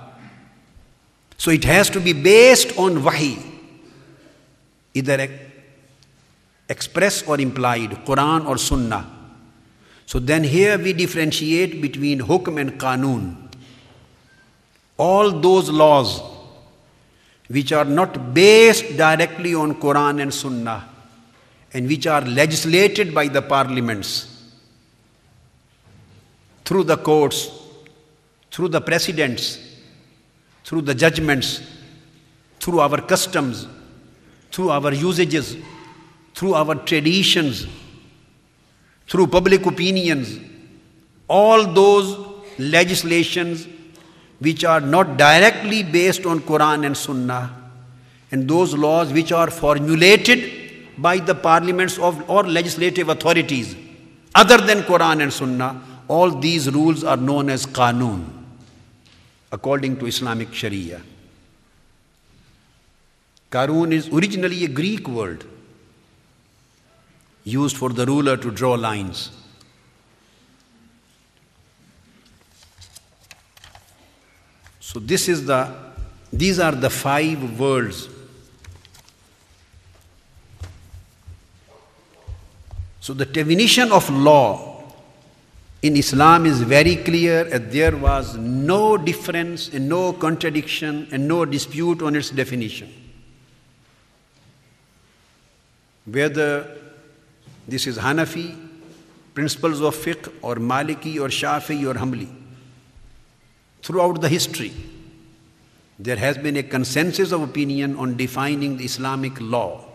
So 1.37 1.49
it 1.51 1.63
has 1.63 1.89
to 1.89 1.99
be 1.99 2.13
based 2.13 2.77
on 2.77 3.03
wahi, 3.03 3.39
either 4.93 5.17
express 6.75 7.21
or 7.27 7.39
implied, 7.39 7.91
Quran 8.05 8.47
or 8.47 8.57
Sunnah. 8.57 9.05
So 10.05 10.19
then 10.19 10.43
here 10.43 10.77
we 10.77 10.93
differentiate 10.93 11.81
between 11.81 12.19
hukm 12.31 12.59
and 12.59 12.79
qanoon. 12.79 13.23
all 15.01 15.31
those 15.45 15.69
laws 15.81 16.09
which 17.55 17.71
are 17.77 17.85
not 17.99 18.33
based 18.33 18.95
directly 18.97 19.53
on 19.61 19.73
Quran 19.85 20.21
and 20.21 20.33
Sunnah 20.33 20.87
and 21.73 21.87
which 21.87 22.05
are 22.15 22.21
legislated 22.21 23.13
by 23.19 23.27
the 23.27 23.41
parliaments 23.41 24.11
through 26.65 26.83
the 26.83 26.97
courts, 26.97 27.39
through 28.51 28.69
the 28.69 28.81
precedents, 28.89 29.45
through 30.63 30.83
the 30.89 30.95
judgments, 31.03 31.49
through 32.59 32.79
our 32.79 33.01
customs, 33.01 33.67
through 34.51 34.69
our 34.69 34.93
usages, 34.93 35.57
through 36.41 36.55
our 36.55 36.73
traditions, 36.73 37.67
through 39.07 39.27
public 39.27 39.67
opinions, 39.67 40.39
all 41.27 41.67
those 41.71 42.07
legislations 42.57 43.67
which 44.39 44.65
are 44.65 44.81
not 44.81 45.17
directly 45.17 45.83
based 45.83 46.25
on 46.25 46.39
Quran 46.39 46.87
and 46.87 46.97
Sunnah, 46.97 47.43
and 48.31 48.47
those 48.47 48.73
laws 48.73 49.13
which 49.13 49.31
are 49.31 49.51
formulated 49.51 50.97
by 50.97 51.19
the 51.19 51.35
parliaments 51.35 51.99
of 51.99 52.27
or 52.27 52.43
legislative 52.43 53.09
authorities 53.09 53.75
other 54.33 54.57
than 54.57 54.81
Quran 54.81 55.21
and 55.21 55.31
Sunnah, 55.31 55.79
all 56.07 56.31
these 56.31 56.71
rules 56.71 57.03
are 57.03 57.17
known 57.17 57.51
as 57.51 57.67
Qanun 57.67 58.25
according 59.51 59.99
to 59.99 60.07
Islamic 60.07 60.51
Sharia. 60.51 61.03
Qanun 63.51 63.91
is 63.91 64.09
originally 64.09 64.65
a 64.65 64.69
Greek 64.69 65.07
word 65.07 65.45
used 67.43 67.77
for 67.77 67.89
the 67.89 68.05
ruler 68.05 68.37
to 68.37 68.51
draw 68.51 68.73
lines. 68.73 69.31
So 74.79 74.99
this 74.99 75.29
is 75.29 75.45
the 75.45 75.73
these 76.33 76.59
are 76.59 76.71
the 76.71 76.89
five 76.89 77.59
words. 77.59 78.09
So 82.99 83.13
the 83.13 83.25
definition 83.25 83.91
of 83.91 84.09
law 84.09 84.83
in 85.81 85.97
Islam 85.97 86.45
is 86.45 86.61
very 86.61 86.95
clear 86.97 87.43
that 87.45 87.71
there 87.71 87.97
was 87.97 88.37
no 88.37 88.97
difference 88.97 89.69
and 89.69 89.89
no 89.89 90.13
contradiction 90.13 91.07
and 91.11 91.27
no 91.27 91.43
dispute 91.43 92.01
on 92.01 92.15
its 92.15 92.29
definition. 92.29 92.93
Whether 96.05 96.80
this 97.67 97.87
is 97.87 97.97
Hanafi, 97.97 98.57
principles 99.33 99.81
of 99.81 99.95
fiqh, 99.95 100.31
or 100.41 100.55
Maliki, 100.55 101.15
or 101.19 101.29
Shafi, 101.29 101.87
or 101.87 101.97
Hanbali. 101.97 102.29
Throughout 103.81 104.21
the 104.21 104.29
history, 104.29 104.73
there 105.97 106.17
has 106.17 106.37
been 106.37 106.57
a 106.57 106.63
consensus 106.63 107.31
of 107.31 107.41
opinion 107.41 107.95
on 107.95 108.17
defining 108.17 108.77
the 108.77 108.85
Islamic 108.85 109.39
law. 109.39 109.85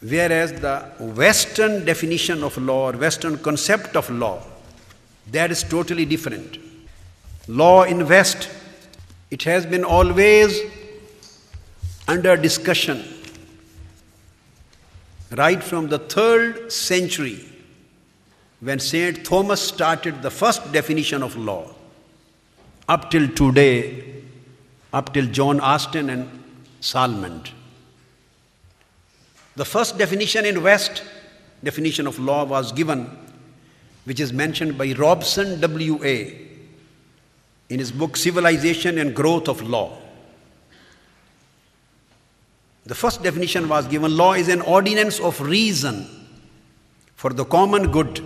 Whereas 0.00 0.52
the 0.52 0.80
Western 0.98 1.84
definition 1.84 2.42
of 2.42 2.58
law 2.58 2.90
or 2.90 2.96
Western 2.98 3.38
concept 3.38 3.96
of 3.96 4.10
law, 4.10 4.42
that 5.30 5.52
is 5.52 5.62
totally 5.62 6.04
different. 6.04 6.58
Law 7.46 7.84
in 7.84 8.08
West, 8.08 8.48
it 9.30 9.44
has 9.44 9.64
been 9.64 9.84
always 9.84 10.60
under 12.08 12.36
discussion 12.36 13.21
right 15.36 15.62
from 15.62 15.88
the 15.88 15.98
third 15.98 16.70
century 16.70 17.48
when 18.60 18.78
St. 18.78 19.24
Thomas 19.24 19.60
started 19.60 20.22
the 20.22 20.30
first 20.30 20.72
definition 20.72 21.22
of 21.22 21.36
law 21.36 21.74
up 22.88 23.10
till 23.10 23.28
today, 23.28 24.22
up 24.92 25.14
till 25.14 25.26
John 25.26 25.60
Austin 25.60 26.10
and 26.10 26.28
Salmond. 26.80 27.50
The 29.56 29.64
first 29.64 29.98
definition 29.98 30.44
in 30.44 30.62
West, 30.62 31.02
definition 31.62 32.06
of 32.06 32.18
law, 32.18 32.44
was 32.44 32.72
given, 32.72 33.10
which 34.04 34.20
is 34.20 34.32
mentioned 34.32 34.76
by 34.76 34.92
Robson 34.92 35.60
W.A. 35.60 36.48
in 37.68 37.78
his 37.78 37.92
book 37.92 38.16
Civilization 38.16 38.98
and 38.98 39.14
Growth 39.14 39.48
of 39.48 39.62
Law. 39.62 40.01
The 42.84 42.94
first 42.94 43.22
definition 43.22 43.68
was 43.68 43.86
given 43.86 44.16
law 44.16 44.32
is 44.32 44.48
an 44.48 44.60
ordinance 44.60 45.20
of 45.20 45.40
reason 45.40 46.06
for 47.14 47.32
the 47.32 47.44
common 47.44 47.92
good 47.92 48.24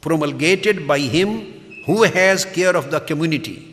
promulgated 0.00 0.86
by 0.86 0.98
him 0.98 1.82
who 1.86 2.02
has 2.02 2.44
care 2.44 2.76
of 2.76 2.90
the 2.90 3.00
community. 3.00 3.64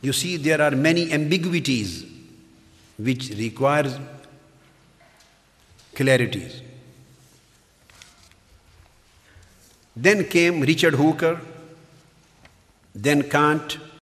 You 0.00 0.12
see, 0.12 0.36
there 0.36 0.60
are 0.60 0.70
many 0.70 1.12
ambiguities 1.12 2.04
which 2.96 3.30
requires 3.30 3.98
clarities. 5.94 6.60
Then 9.96 10.24
came 10.24 10.60
Richard 10.60 10.94
Hooker, 10.94 11.40
then 12.94 13.28
Kant, 13.28 13.78